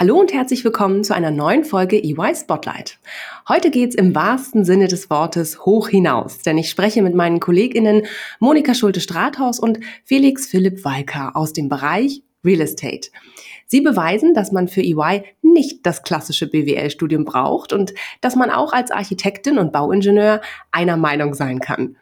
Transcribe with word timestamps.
Hallo 0.00 0.20
und 0.20 0.32
herzlich 0.32 0.62
willkommen 0.62 1.02
zu 1.02 1.12
einer 1.12 1.32
neuen 1.32 1.64
Folge 1.64 2.00
EY 2.00 2.32
Spotlight. 2.32 3.00
Heute 3.48 3.68
geht's 3.72 3.96
im 3.96 4.14
wahrsten 4.14 4.64
Sinne 4.64 4.86
des 4.86 5.10
Wortes 5.10 5.66
hoch 5.66 5.88
hinaus, 5.88 6.38
denn 6.38 6.56
ich 6.56 6.70
spreche 6.70 7.02
mit 7.02 7.16
meinen 7.16 7.40
KollegInnen 7.40 8.06
Monika 8.38 8.74
Schulte-Strathaus 8.74 9.58
und 9.58 9.80
Felix 10.04 10.46
Philipp 10.46 10.84
Walker 10.84 11.34
aus 11.34 11.52
dem 11.52 11.68
Bereich 11.68 12.22
Real 12.44 12.60
Estate. 12.60 13.08
Sie 13.66 13.80
beweisen, 13.80 14.34
dass 14.34 14.52
man 14.52 14.68
für 14.68 14.82
EY 14.82 15.24
nicht 15.42 15.84
das 15.84 16.04
klassische 16.04 16.46
BWL-Studium 16.46 17.24
braucht 17.24 17.72
und 17.72 17.92
dass 18.20 18.36
man 18.36 18.52
auch 18.52 18.72
als 18.72 18.92
Architektin 18.92 19.58
und 19.58 19.72
Bauingenieur 19.72 20.42
einer 20.70 20.96
Meinung 20.96 21.34
sein 21.34 21.58
kann. 21.58 21.96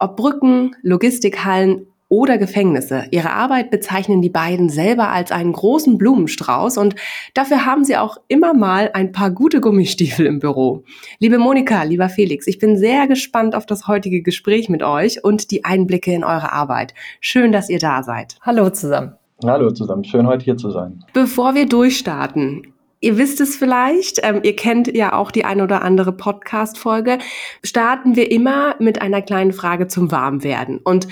Ob 0.00 0.16
Brücken, 0.16 0.74
Logistikhallen 0.82 1.86
oder 2.08 2.38
Gefängnisse. 2.38 3.06
Ihre 3.10 3.32
Arbeit 3.32 3.70
bezeichnen 3.70 4.22
die 4.22 4.30
beiden 4.30 4.68
selber 4.68 5.10
als 5.10 5.32
einen 5.32 5.52
großen 5.52 5.98
Blumenstrauß 5.98 6.78
und 6.78 6.94
dafür 7.34 7.66
haben 7.66 7.84
sie 7.84 7.96
auch 7.96 8.16
immer 8.28 8.54
mal 8.54 8.90
ein 8.94 9.12
paar 9.12 9.30
gute 9.30 9.60
Gummistiefel 9.60 10.26
im 10.26 10.38
Büro. 10.38 10.84
Liebe 11.18 11.38
Monika, 11.38 11.82
lieber 11.82 12.08
Felix, 12.08 12.46
ich 12.46 12.58
bin 12.58 12.76
sehr 12.76 13.08
gespannt 13.08 13.54
auf 13.54 13.66
das 13.66 13.88
heutige 13.88 14.22
Gespräch 14.22 14.68
mit 14.68 14.82
euch 14.82 15.24
und 15.24 15.50
die 15.50 15.64
Einblicke 15.64 16.12
in 16.12 16.22
eure 16.22 16.52
Arbeit. 16.52 16.94
Schön, 17.20 17.50
dass 17.50 17.68
ihr 17.68 17.80
da 17.80 18.02
seid. 18.02 18.36
Hallo 18.42 18.70
zusammen. 18.70 19.14
Hallo 19.44 19.70
zusammen, 19.72 20.04
schön 20.04 20.26
heute 20.26 20.44
hier 20.44 20.56
zu 20.56 20.70
sein. 20.70 21.04
Bevor 21.12 21.54
wir 21.54 21.66
durchstarten, 21.66 22.72
Ihr 22.98 23.18
wisst 23.18 23.42
es 23.42 23.56
vielleicht, 23.56 24.20
ähm, 24.22 24.40
ihr 24.42 24.56
kennt 24.56 24.96
ja 24.96 25.12
auch 25.12 25.30
die 25.30 25.44
ein 25.44 25.60
oder 25.60 25.82
andere 25.82 26.12
Podcast-Folge, 26.12 27.18
starten 27.62 28.16
wir 28.16 28.30
immer 28.30 28.74
mit 28.78 29.02
einer 29.02 29.20
kleinen 29.20 29.52
Frage 29.52 29.86
zum 29.86 30.10
Warmwerden. 30.10 30.78
Und 30.78 31.06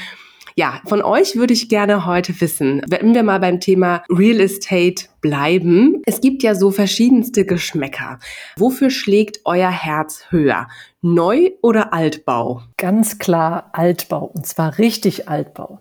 ja, 0.56 0.80
von 0.86 1.02
euch 1.02 1.34
würde 1.34 1.52
ich 1.52 1.68
gerne 1.68 2.06
heute 2.06 2.40
wissen, 2.40 2.80
wenn 2.88 3.12
wir 3.12 3.24
mal 3.24 3.40
beim 3.40 3.58
Thema 3.58 4.04
Real 4.08 4.38
Estate 4.38 5.06
bleiben. 5.20 6.00
Es 6.06 6.20
gibt 6.20 6.44
ja 6.44 6.54
so 6.54 6.70
verschiedenste 6.70 7.44
Geschmäcker. 7.44 8.20
Wofür 8.56 8.90
schlägt 8.90 9.40
euer 9.44 9.70
Herz 9.70 10.26
höher? 10.30 10.68
Neu 11.02 11.50
oder 11.60 11.92
Altbau? 11.92 12.62
Ganz 12.76 13.18
klar 13.18 13.70
Altbau 13.72 14.26
und 14.26 14.46
zwar 14.46 14.78
richtig 14.78 15.28
Altbau. 15.28 15.80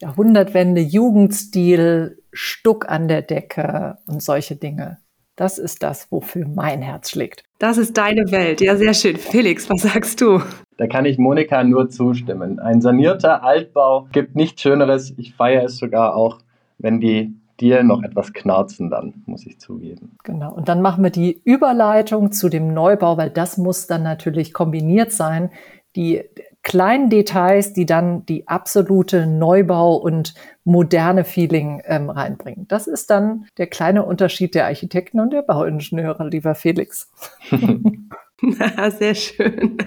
Jahrhundertwende, 0.00 0.80
Jugendstil, 0.80 2.22
Stuck 2.32 2.88
an 2.88 3.08
der 3.08 3.22
Decke 3.22 3.98
und 4.06 4.22
solche 4.22 4.56
Dinge. 4.56 5.03
Das 5.36 5.58
ist 5.58 5.82
das, 5.82 6.10
wofür 6.12 6.46
mein 6.46 6.80
Herz 6.80 7.10
schlägt. 7.10 7.42
Das 7.58 7.76
ist 7.76 7.96
deine 7.96 8.30
Welt. 8.30 8.60
Ja, 8.60 8.76
sehr 8.76 8.94
schön. 8.94 9.16
Felix, 9.16 9.68
was 9.68 9.82
sagst 9.82 10.20
du? 10.20 10.40
Da 10.76 10.86
kann 10.86 11.06
ich 11.06 11.18
Monika 11.18 11.64
nur 11.64 11.88
zustimmen. 11.88 12.60
Ein 12.60 12.80
sanierter 12.80 13.42
Altbau 13.42 14.06
gibt 14.12 14.36
nichts 14.36 14.62
Schöneres. 14.62 15.12
Ich 15.16 15.34
feiere 15.34 15.64
es 15.64 15.78
sogar 15.78 16.14
auch, 16.14 16.38
wenn 16.78 17.00
die 17.00 17.34
Dielen 17.60 17.86
noch 17.86 18.02
etwas 18.02 18.32
knarzen 18.32 18.90
dann, 18.90 19.22
muss 19.26 19.46
ich 19.46 19.60
zugeben. 19.60 20.16
Genau. 20.24 20.52
Und 20.52 20.68
dann 20.68 20.82
machen 20.82 21.04
wir 21.04 21.10
die 21.10 21.40
Überleitung 21.44 22.32
zu 22.32 22.48
dem 22.48 22.74
Neubau, 22.74 23.16
weil 23.16 23.30
das 23.30 23.58
muss 23.58 23.86
dann 23.86 24.02
natürlich 24.02 24.52
kombiniert 24.52 25.12
sein. 25.12 25.50
Die 25.94 26.24
kleinen 26.64 27.10
Details, 27.10 27.72
die 27.72 27.86
dann 27.86 28.26
die 28.26 28.48
absolute 28.48 29.26
Neubau- 29.26 29.96
und 29.96 30.34
moderne 30.64 31.24
Feeling 31.24 31.82
ähm, 31.84 32.10
reinbringen. 32.10 32.66
Das 32.66 32.86
ist 32.86 33.10
dann 33.10 33.46
der 33.58 33.68
kleine 33.68 34.04
Unterschied 34.04 34.54
der 34.54 34.64
Architekten 34.64 35.20
und 35.20 35.32
der 35.32 35.42
Bauingenieure, 35.42 36.28
lieber 36.28 36.54
Felix. 36.54 37.12
Sehr 38.98 39.14
schön. 39.14 39.78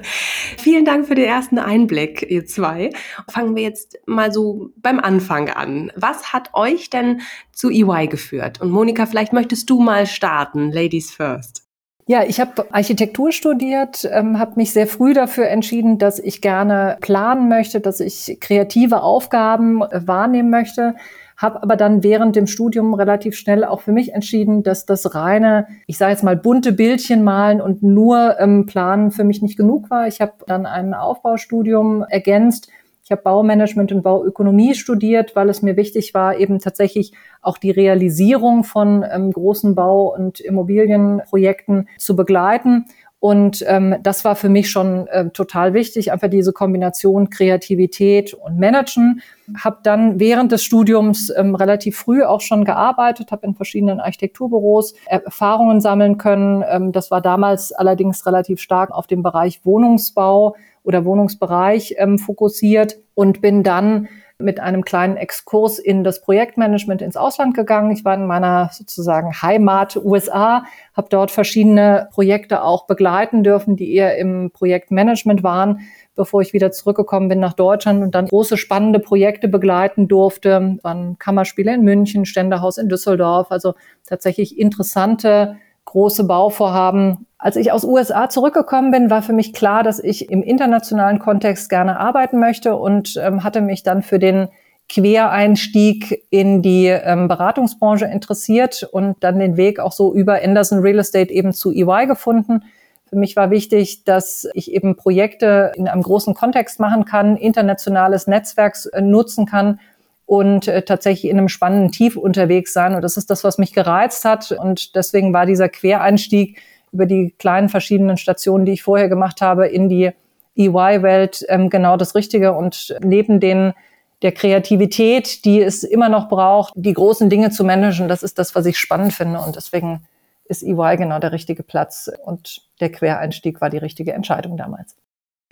Vielen 0.57 0.85
Dank 0.85 1.07
für 1.07 1.15
den 1.15 1.25
ersten 1.25 1.59
Einblick, 1.59 2.25
ihr 2.29 2.45
zwei. 2.45 2.91
Fangen 3.29 3.55
wir 3.55 3.63
jetzt 3.63 3.99
mal 4.05 4.31
so 4.31 4.69
beim 4.77 4.99
Anfang 4.99 5.49
an. 5.49 5.91
Was 5.95 6.31
hat 6.31 6.53
euch 6.53 6.89
denn 6.89 7.21
zu 7.51 7.69
EY 7.69 8.07
geführt? 8.07 8.61
Und 8.61 8.71
Monika, 8.71 9.05
vielleicht 9.05 9.33
möchtest 9.33 9.69
du 9.69 9.81
mal 9.81 10.07
starten. 10.07 10.71
Ladies 10.71 11.11
first. 11.11 11.66
Ja, 12.07 12.23
ich 12.23 12.39
habe 12.39 12.65
Architektur 12.71 13.31
studiert, 13.31 14.09
ähm, 14.11 14.39
habe 14.39 14.53
mich 14.55 14.71
sehr 14.71 14.87
früh 14.87 15.13
dafür 15.13 15.47
entschieden, 15.49 15.97
dass 15.97 16.19
ich 16.19 16.41
gerne 16.41 16.97
planen 17.01 17.49
möchte, 17.49 17.81
dass 17.81 17.99
ich 17.99 18.37
kreative 18.39 19.01
Aufgaben 19.01 19.81
äh, 19.81 20.07
wahrnehmen 20.07 20.49
möchte 20.49 20.95
habe 21.37 21.61
aber 21.61 21.75
dann 21.75 22.03
während 22.03 22.35
dem 22.35 22.47
Studium 22.47 22.95
relativ 22.95 23.37
schnell 23.37 23.63
auch 23.63 23.81
für 23.81 23.91
mich 23.91 24.13
entschieden, 24.13 24.63
dass 24.63 24.85
das 24.85 25.13
reine, 25.13 25.67
ich 25.85 25.99
sage 25.99 26.11
jetzt 26.11 26.23
mal 26.23 26.35
bunte 26.35 26.73
Bildchen 26.73 27.23
malen 27.23 27.61
und 27.61 27.83
nur 27.83 28.39
ähm, 28.39 28.65
planen 28.65 29.11
für 29.11 29.23
mich 29.23 29.43
nicht 29.43 29.55
genug 29.55 29.91
war. 29.91 30.07
Ich 30.07 30.19
habe 30.19 30.33
dann 30.47 30.65
ein 30.65 30.95
Aufbaustudium 30.95 32.03
ergänzt 32.09 32.69
ich 33.07 33.11
habe 33.11 33.21
Baumanagement 33.21 33.93
und 33.93 34.01
Bauökonomie 34.01 34.75
studiert, 34.75 35.33
weil 35.33 35.47
es 35.47 35.61
mir 35.61 35.77
wichtig 35.77 36.13
war, 36.13 36.37
eben 36.37 36.59
tatsächlich 36.59 37.13
auch 37.41 37.57
die 37.57 37.71
Realisierung 37.71 38.65
von 38.65 39.05
ähm, 39.09 39.31
großen 39.31 39.75
Bau- 39.75 40.13
und 40.13 40.41
Immobilienprojekten 40.41 41.87
zu 41.97 42.17
begleiten. 42.17 42.83
Und 43.19 43.63
ähm, 43.65 43.95
das 44.03 44.25
war 44.25 44.35
für 44.35 44.49
mich 44.49 44.69
schon 44.69 45.07
äh, 45.07 45.29
total 45.29 45.73
wichtig, 45.73 46.11
einfach 46.11 46.29
diese 46.29 46.51
Kombination 46.51 47.29
Kreativität 47.29 48.33
und 48.33 48.59
Managen. 48.59 49.21
Habe 49.57 49.77
dann 49.83 50.19
während 50.19 50.51
des 50.51 50.65
Studiums 50.65 51.31
ähm, 51.35 51.55
relativ 51.55 51.97
früh 51.97 52.23
auch 52.23 52.41
schon 52.41 52.65
gearbeitet, 52.65 53.31
habe 53.31 53.47
in 53.47 53.55
verschiedenen 53.55 54.01
Architekturbüros 54.01 54.95
Erfahrungen 55.05 55.79
sammeln 55.79 56.17
können. 56.17 56.61
Ähm, 56.69 56.91
das 56.91 57.09
war 57.09 57.21
damals 57.21 57.71
allerdings 57.71 58.25
relativ 58.25 58.59
stark 58.59 58.91
auf 58.91 59.07
dem 59.07 59.23
Bereich 59.23 59.61
Wohnungsbau 59.63 60.55
oder 60.87 61.03
Wohnungsbereich 61.03 61.95
ähm, 61.97 62.17
fokussiert 62.17 62.97
und 63.13 63.41
bin 63.41 63.61
dann 63.61 64.07
mit 64.39 64.59
einem 64.59 64.85
kleinen 64.85 65.17
Exkurs 65.17 65.79
in 65.79 66.03
das 66.03 66.21
Projektmanagement 66.21 67.01
ins 67.01 67.17
Ausland 67.17 67.55
gegangen. 67.55 67.91
Ich 67.91 68.05
war 68.05 68.13
in 68.13 68.25
meiner 68.25 68.69
sozusagen 68.71 69.41
Heimat 69.41 69.97
USA, 69.97 70.63
habe 70.93 71.07
dort 71.09 71.31
verschiedene 71.31 72.07
Projekte 72.13 72.63
auch 72.63 72.85
begleiten 72.85 73.43
dürfen, 73.43 73.75
die 73.75 73.93
eher 73.93 74.17
im 74.17 74.51
Projektmanagement 74.51 75.43
waren, 75.43 75.81
bevor 76.15 76.41
ich 76.41 76.53
wieder 76.53 76.71
zurückgekommen 76.71 77.27
bin 77.27 77.39
nach 77.39 77.53
Deutschland 77.53 78.01
und 78.01 78.15
dann 78.15 78.27
große 78.27 78.55
spannende 78.55 78.99
Projekte 78.99 79.49
begleiten 79.49 80.07
durfte. 80.07 80.77
Waren 80.83 81.17
Kammerspiele 81.17 81.73
in 81.73 81.83
München, 81.83 82.25
Ständehaus 82.25 82.77
in 82.77 82.87
Düsseldorf, 82.87 83.51
also 83.51 83.73
tatsächlich 84.05 84.57
interessante 84.57 85.57
große 85.87 86.25
Bauvorhaben. 86.25 87.25
Als 87.37 87.55
ich 87.55 87.71
aus 87.71 87.83
USA 87.83 88.29
zurückgekommen 88.29 88.91
bin, 88.91 89.09
war 89.09 89.21
für 89.21 89.33
mich 89.33 89.53
klar, 89.53 89.83
dass 89.83 89.99
ich 89.99 90.29
im 90.29 90.43
internationalen 90.43 91.19
Kontext 91.19 91.69
gerne 91.69 91.99
arbeiten 91.99 92.39
möchte 92.39 92.75
und 92.75 93.15
ähm, 93.17 93.43
hatte 93.43 93.61
mich 93.61 93.83
dann 93.83 94.03
für 94.03 94.19
den 94.19 94.49
Quereinstieg 94.89 96.25
in 96.29 96.61
die 96.61 96.87
ähm, 96.87 97.27
Beratungsbranche 97.27 98.05
interessiert 98.05 98.87
und 98.91 99.17
dann 99.21 99.39
den 99.39 99.57
Weg 99.57 99.79
auch 99.79 99.91
so 99.91 100.13
über 100.13 100.41
Anderson 100.43 100.79
Real 100.79 100.99
Estate 100.99 101.31
eben 101.31 101.53
zu 101.53 101.71
EY 101.71 102.05
gefunden. 102.07 102.63
Für 103.09 103.17
mich 103.17 103.35
war 103.35 103.49
wichtig, 103.49 104.03
dass 104.03 104.47
ich 104.53 104.71
eben 104.71 104.97
Projekte 104.97 105.71
in 105.75 105.87
einem 105.87 106.03
großen 106.03 106.33
Kontext 106.33 106.79
machen 106.79 107.05
kann, 107.05 107.37
internationales 107.37 108.27
Netzwerk 108.27 108.77
äh, 108.91 109.01
nutzen 109.01 109.45
kann 109.45 109.79
und 110.27 110.67
äh, 110.67 110.83
tatsächlich 110.83 111.31
in 111.31 111.39
einem 111.39 111.47
spannenden 111.47 111.91
Tief 111.91 112.17
unterwegs 112.17 112.73
sein. 112.73 112.93
Und 112.93 113.01
das 113.01 113.17
ist 113.17 113.29
das, 113.31 113.43
was 113.43 113.57
mich 113.57 113.73
gereizt 113.73 114.25
hat. 114.25 114.51
Und 114.51 114.93
deswegen 114.93 115.33
war 115.33 115.45
dieser 115.45 115.69
Quereinstieg 115.69 116.61
über 116.91 117.05
die 117.05 117.33
kleinen 117.39 117.69
verschiedenen 117.69 118.17
Stationen, 118.17 118.65
die 118.65 118.73
ich 118.73 118.83
vorher 118.83 119.07
gemacht 119.07 119.41
habe, 119.41 119.67
in 119.67 119.87
die 119.87 120.11
EY-Welt 120.57 121.45
ähm, 121.47 121.69
genau 121.69 121.95
das 121.95 122.13
Richtige. 122.13 122.53
Und 122.53 122.95
neben 123.01 123.39
den 123.39 123.73
der 124.21 124.33
Kreativität, 124.33 125.45
die 125.45 125.61
es 125.61 125.83
immer 125.83 126.09
noch 126.09 126.27
braucht, 126.27 126.73
die 126.75 126.93
großen 126.93 127.29
Dinge 127.29 127.51
zu 127.51 127.63
managen, 127.63 128.07
das 128.07 128.23
ist 128.23 128.37
das, 128.37 128.53
was 128.53 128.65
ich 128.65 128.77
spannend 128.77 129.13
finde. 129.13 129.39
Und 129.39 129.55
deswegen 129.55 130.07
ist 130.45 130.61
EY 130.61 130.97
genau 130.97 131.19
der 131.19 131.31
richtige 131.31 131.63
Platz. 131.63 132.11
Und 132.25 132.63
der 132.81 132.91
Quereinstieg 132.91 133.61
war 133.61 133.69
die 133.69 133.77
richtige 133.77 134.11
Entscheidung 134.11 134.57
damals. 134.57 134.97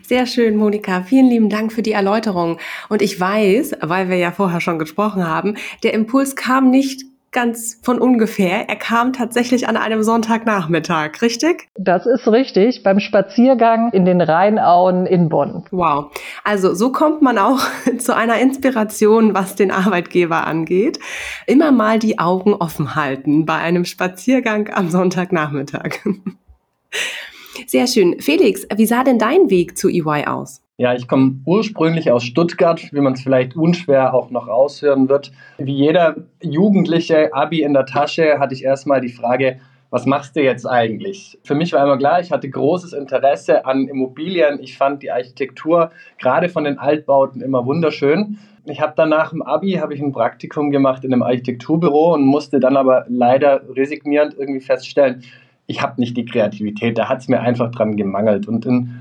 Sehr 0.08 0.28
schön, 0.28 0.56
Monika. 0.56 1.02
Vielen 1.02 1.26
lieben 1.26 1.50
Dank 1.50 1.74
für 1.74 1.82
die 1.82 1.94
Erläuterung. 1.94 2.60
Und 2.90 3.02
ich 3.02 3.20
weiß, 3.20 3.78
weil 3.82 4.08
wir 4.08 4.18
ja 4.18 4.32
vorher 4.32 4.62
schon 4.62 4.78
gesprochen 4.78 5.28
haben, 5.28 5.56
der 5.82 5.96
Impuls 5.96 6.36
kam 6.36 6.70
nicht 6.70 7.06
ganz 7.32 7.80
von 7.82 7.98
ungefähr. 7.98 8.70
Er 8.70 8.76
kam 8.76 9.14
tatsächlich 9.14 9.68
an 9.68 9.78
einem 9.78 10.04
Sonntagnachmittag, 10.04 11.24
richtig? 11.24 11.70
Das 11.74 12.06
ist 12.06 12.28
richtig, 12.28 12.84
beim 12.84 13.00
Spaziergang 13.00 13.92
in 13.94 14.06
den 14.06 14.22
Rheinauen 14.22 15.08
in 15.08 15.28
Bonn. 15.28 15.66
Wow. 15.72 16.12
Also 16.44 16.76
so 16.76 16.92
kommt 16.92 17.24
man 17.24 17.40
auch 17.40 17.62
zu 17.98 18.16
einer 18.16 18.38
Inspiration, 18.38 19.34
was 19.34 19.56
den 19.56 19.72
Arbeitgeber 19.72 20.46
angeht. 20.46 21.00
Immer 21.48 21.72
mal 21.72 21.98
die 21.98 22.20
Augen 22.20 22.54
offen 22.54 22.94
halten 22.94 23.48
bei 23.48 23.56
einem 23.56 23.86
Spaziergang 23.86 24.70
am 24.72 24.92
Sonntagnachmittag. 24.92 25.98
Sehr 27.68 27.88
schön. 27.88 28.20
Felix, 28.20 28.68
wie 28.76 28.86
sah 28.86 29.04
denn 29.04 29.20
dein 29.20 29.50
Weg 29.50 29.78
zu 29.78 29.90
EY 29.90 30.26
aus? 30.28 30.62
Ja, 30.78 30.94
ich 30.94 31.08
komme 31.08 31.40
ursprünglich 31.46 32.12
aus 32.12 32.24
Stuttgart, 32.24 32.82
wie 32.92 33.00
man 33.00 33.14
es 33.14 33.22
vielleicht 33.22 33.56
unschwer 33.56 34.14
auch 34.14 34.30
noch 34.30 34.48
raushören 34.48 35.08
wird. 35.08 35.32
Wie 35.58 35.74
jeder 35.74 36.18
jugendliche 36.42 37.34
Abi 37.34 37.62
in 37.62 37.74
der 37.74 37.86
Tasche 37.86 38.40
hatte 38.40 38.54
ich 38.54 38.64
erstmal 38.64 39.00
die 39.00 39.10
Frage, 39.10 39.60
was 39.90 40.06
machst 40.06 40.36
du 40.36 40.42
jetzt 40.42 40.66
eigentlich? 40.66 41.40
Für 41.44 41.56
mich 41.56 41.72
war 41.72 41.82
immer 41.82 41.98
klar, 41.98 42.20
ich 42.20 42.32
hatte 42.32 42.50
großes 42.50 42.92
Interesse 42.92 43.66
an 43.66 43.88
Immobilien. 43.88 44.60
Ich 44.60 44.78
fand 44.78 45.02
die 45.02 45.12
Architektur 45.12 45.92
gerade 46.20 46.50
von 46.50 46.66
den 46.66 46.78
Altbauten 46.78 47.42
immer 47.42 47.66
wunderschön. 47.66 48.38
Ich 48.66 48.82
habe 48.82 48.94
dann 48.98 49.10
nach 49.10 49.30
dem 49.30 49.44
Abi 49.44 49.74
habe 49.74 49.94
ich 49.94 50.02
ein 50.02 50.12
Praktikum 50.12 50.72
gemacht 50.72 51.06
in 51.06 51.14
einem 51.14 51.22
Architekturbüro 51.22 52.16
und 52.16 52.26
musste 52.26 52.60
dann 52.60 52.76
aber 52.76 53.06
leider 53.08 53.62
resignierend 53.70 54.36
irgendwie 54.38 54.60
feststellen, 54.60 55.24
ich 55.68 55.82
habe 55.82 56.00
nicht 56.00 56.16
die 56.18 56.26
Kreativität. 56.26 56.98
Da 56.98 57.10
hat 57.10 57.20
es 57.20 57.28
mir 57.28 57.42
einfach 57.42 57.72
dran 57.72 57.96
gemangelt. 57.96 58.48
Und 58.48 58.66
in 58.66 58.92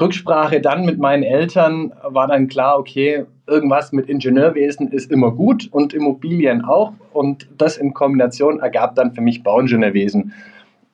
Rücksprache 0.00 0.60
dann 0.60 0.84
mit 0.84 0.98
meinen 0.98 1.22
Eltern 1.22 1.92
war 2.02 2.28
dann 2.28 2.48
klar, 2.48 2.78
okay, 2.78 3.24
irgendwas 3.46 3.92
mit 3.92 4.08
Ingenieurwesen 4.08 4.88
ist 4.88 5.10
immer 5.10 5.32
gut 5.32 5.68
und 5.70 5.94
Immobilien 5.94 6.64
auch. 6.64 6.92
Und 7.12 7.48
das 7.56 7.76
in 7.76 7.94
Kombination 7.94 8.60
ergab 8.60 8.94
dann 8.94 9.12
für 9.12 9.20
mich 9.20 9.42
Bauingenieurwesen. 9.42 10.32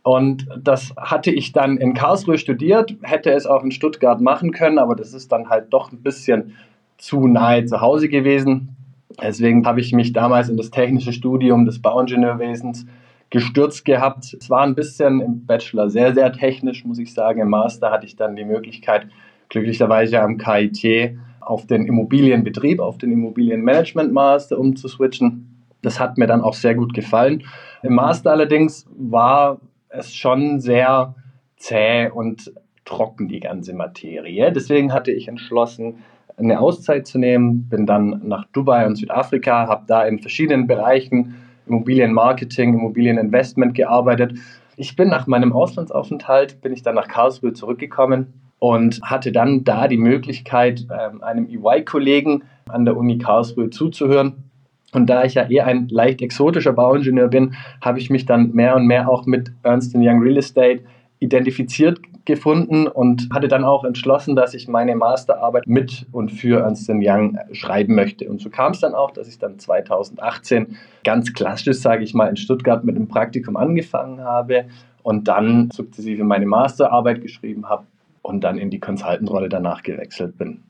Und 0.03 0.47
das 0.63 0.95
hatte 0.99 1.31
ich 1.31 1.53
dann 1.53 1.79
in 1.79 1.95
Karlsruhe 1.95 2.37
studiert, 2.37 2.95
hätte 3.03 3.31
es 3.31 3.47
auch 3.47 3.65
in 3.65 3.71
Stuttgart 3.71 4.21
machen 4.21 4.53
können, 4.53 4.79
aber 4.79 4.95
das 4.95 5.15
ist 5.15 5.33
dann 5.33 5.49
halt 5.49 5.73
doch 5.73 5.93
ein 5.93 6.03
bisschen 6.03 6.53
zu 6.99 7.27
nahe 7.27 7.65
zu 7.65 7.81
Hause 7.81 8.09
gewesen. 8.11 8.77
Deswegen 9.23 9.67
habe 9.67 9.81
ich 9.81 9.93
mich 9.93 10.13
damals 10.13 10.51
in 10.51 10.59
das 10.59 10.71
technische 10.71 11.15
Studium 11.15 11.65
des 11.65 11.81
Bauingenieurwesens 11.81 12.87
gestürzt 13.35 13.85
gehabt. 13.85 14.33
Es 14.33 14.49
war 14.49 14.63
ein 14.63 14.77
bisschen 14.77 15.21
im 15.21 15.45
Bachelor 15.45 15.91
sehr, 15.91 16.15
sehr 16.15 16.33
technisch, 16.33 16.85
muss 16.85 17.01
ich 17.01 17.13
sagen. 17.13 17.41
Im 17.41 17.51
Master 17.51 17.91
hatte 17.91 18.07
ich 18.07 18.15
dann 18.15 18.37
die 18.37 18.45
Möglichkeit, 18.45 19.09
glücklicherweise 19.49 20.21
am 20.21 20.39
KIT 20.39 21.19
auf 21.41 21.67
den 21.67 21.85
Immobilienbetrieb, 21.85 22.79
auf 22.79 22.97
den 22.97 23.11
Immobilienmanagement 23.11 24.13
Master 24.13 24.57
umzuswitchen. 24.57 25.65
Das 25.83 25.99
hat 25.99 26.17
mir 26.17 26.29
dann 26.29 26.43
auch 26.43 26.55
sehr 26.55 26.77
gut 26.77 26.95
gefallen. 26.95 27.43
Im 27.83 27.95
Master 27.95 28.31
allerdings 28.31 28.87
war 28.97 29.61
es 29.89 30.15
schon 30.15 30.61
sehr 30.61 31.17
zäh 31.57 32.11
und 32.11 32.53
trocken, 32.85 33.27
die 33.27 33.41
ganze 33.41 33.75
Materie. 33.75 34.53
Deswegen 34.53 34.93
hatte 34.93 35.11
ich 35.11 35.27
entschlossen, 35.27 35.97
eine 36.37 36.61
Auszeit 36.61 37.09
zu 37.09 37.19
nehmen, 37.19 37.69
bin 37.69 37.85
dann 37.85 38.21
nach 38.23 38.45
Dubai 38.53 38.87
und 38.87 38.95
Südafrika, 38.95 39.67
habe 39.67 39.87
da 39.89 40.05
in 40.05 40.21
verschiedenen 40.21 40.69
Bereichen 40.69 41.35
Immobilienmarketing, 41.67 42.75
Immobilieninvestment 42.75 43.75
gearbeitet. 43.75 44.35
Ich 44.77 44.97
bin 44.97 45.09
nach 45.09 45.27
meinem 45.27 45.53
Auslandsaufenthalt, 45.53 46.61
bin 46.61 46.73
ich 46.73 46.83
dann 46.83 46.95
nach 46.95 47.09
Karlsruhe 47.09 47.53
zurückgekommen 47.53 48.33
und 48.59 49.01
hatte 49.03 49.33
dann 49.33 49.65
da 49.65 49.89
die 49.89 49.97
Möglichkeit, 49.97 50.87
ähm, 50.91 51.23
einem 51.23 51.49
EY-Kollegen 51.49 52.45
an 52.69 52.85
der 52.85 52.97
Uni 52.97 53.19
Karlsruhe 53.19 53.71
zuzuhören. 53.71 54.45
Und 54.93 55.07
da 55.11 55.25
ich 55.25 55.35
ja 55.35 55.49
eher 55.49 55.67
ein 55.67 55.89
leicht 55.89 56.23
exotischer 56.23 56.73
Bauingenieur 56.73 57.29
bin, 57.29 57.55
habe 57.81 57.99
ich 57.99 58.11
mich 58.11 58.27
dann 58.27 58.53
mehr 58.53 58.77
und 58.77 58.87
mehr 58.87 59.09
auch 59.09 59.27
mit 59.27 59.53
Ernst 59.63 59.95
Young 59.95 60.21
Real 60.21 60.37
Estate 60.37 60.81
identifiziert 61.19 62.01
gefunden 62.25 62.87
und 62.87 63.29
hatte 63.33 63.49
dann 63.49 63.65
auch 63.65 63.85
entschlossen, 63.85 64.37
dass 64.37 64.55
ich 64.55 64.69
meine 64.69 64.97
Masterarbeit 64.97 65.67
mit 65.67 66.07
und 66.13 66.31
für 66.31 66.61
Ernst 66.61 66.89
Young 66.89 67.39
schreiben 67.53 67.95
möchte. 67.95 68.29
Und 68.29 68.41
so 68.41 68.51
kam 68.51 68.73
es 68.73 68.81
dann 68.81 68.95
auch, 68.95 69.11
dass 69.11 69.29
ich 69.29 69.39
dann 69.39 69.59
2018 69.59 70.77
ganz 71.05 71.33
klassisch, 71.33 71.79
sage 71.79 72.05
ich 72.05 72.15
mal, 72.15 72.29
in 72.29 72.37
Stuttgart 72.37 72.85
mit 72.85 72.97
einem 72.97 73.09
Praktikum 73.09 73.57
angefangen 73.57 74.23
habe 74.23 74.67
und 75.03 75.29
dann 75.29 75.71
sukzessive 75.71 76.25
meine 76.25 76.47
Masterarbeit 76.47 77.21
geschrieben 77.21 77.69
habe 77.69 77.85
und 78.23 78.43
dann 78.43 78.59
in 78.59 78.71
die 78.71 78.81
Consultant-Rolle 78.81 79.49
danach 79.49 79.83
gewechselt 79.83 80.39
bin. 80.39 80.63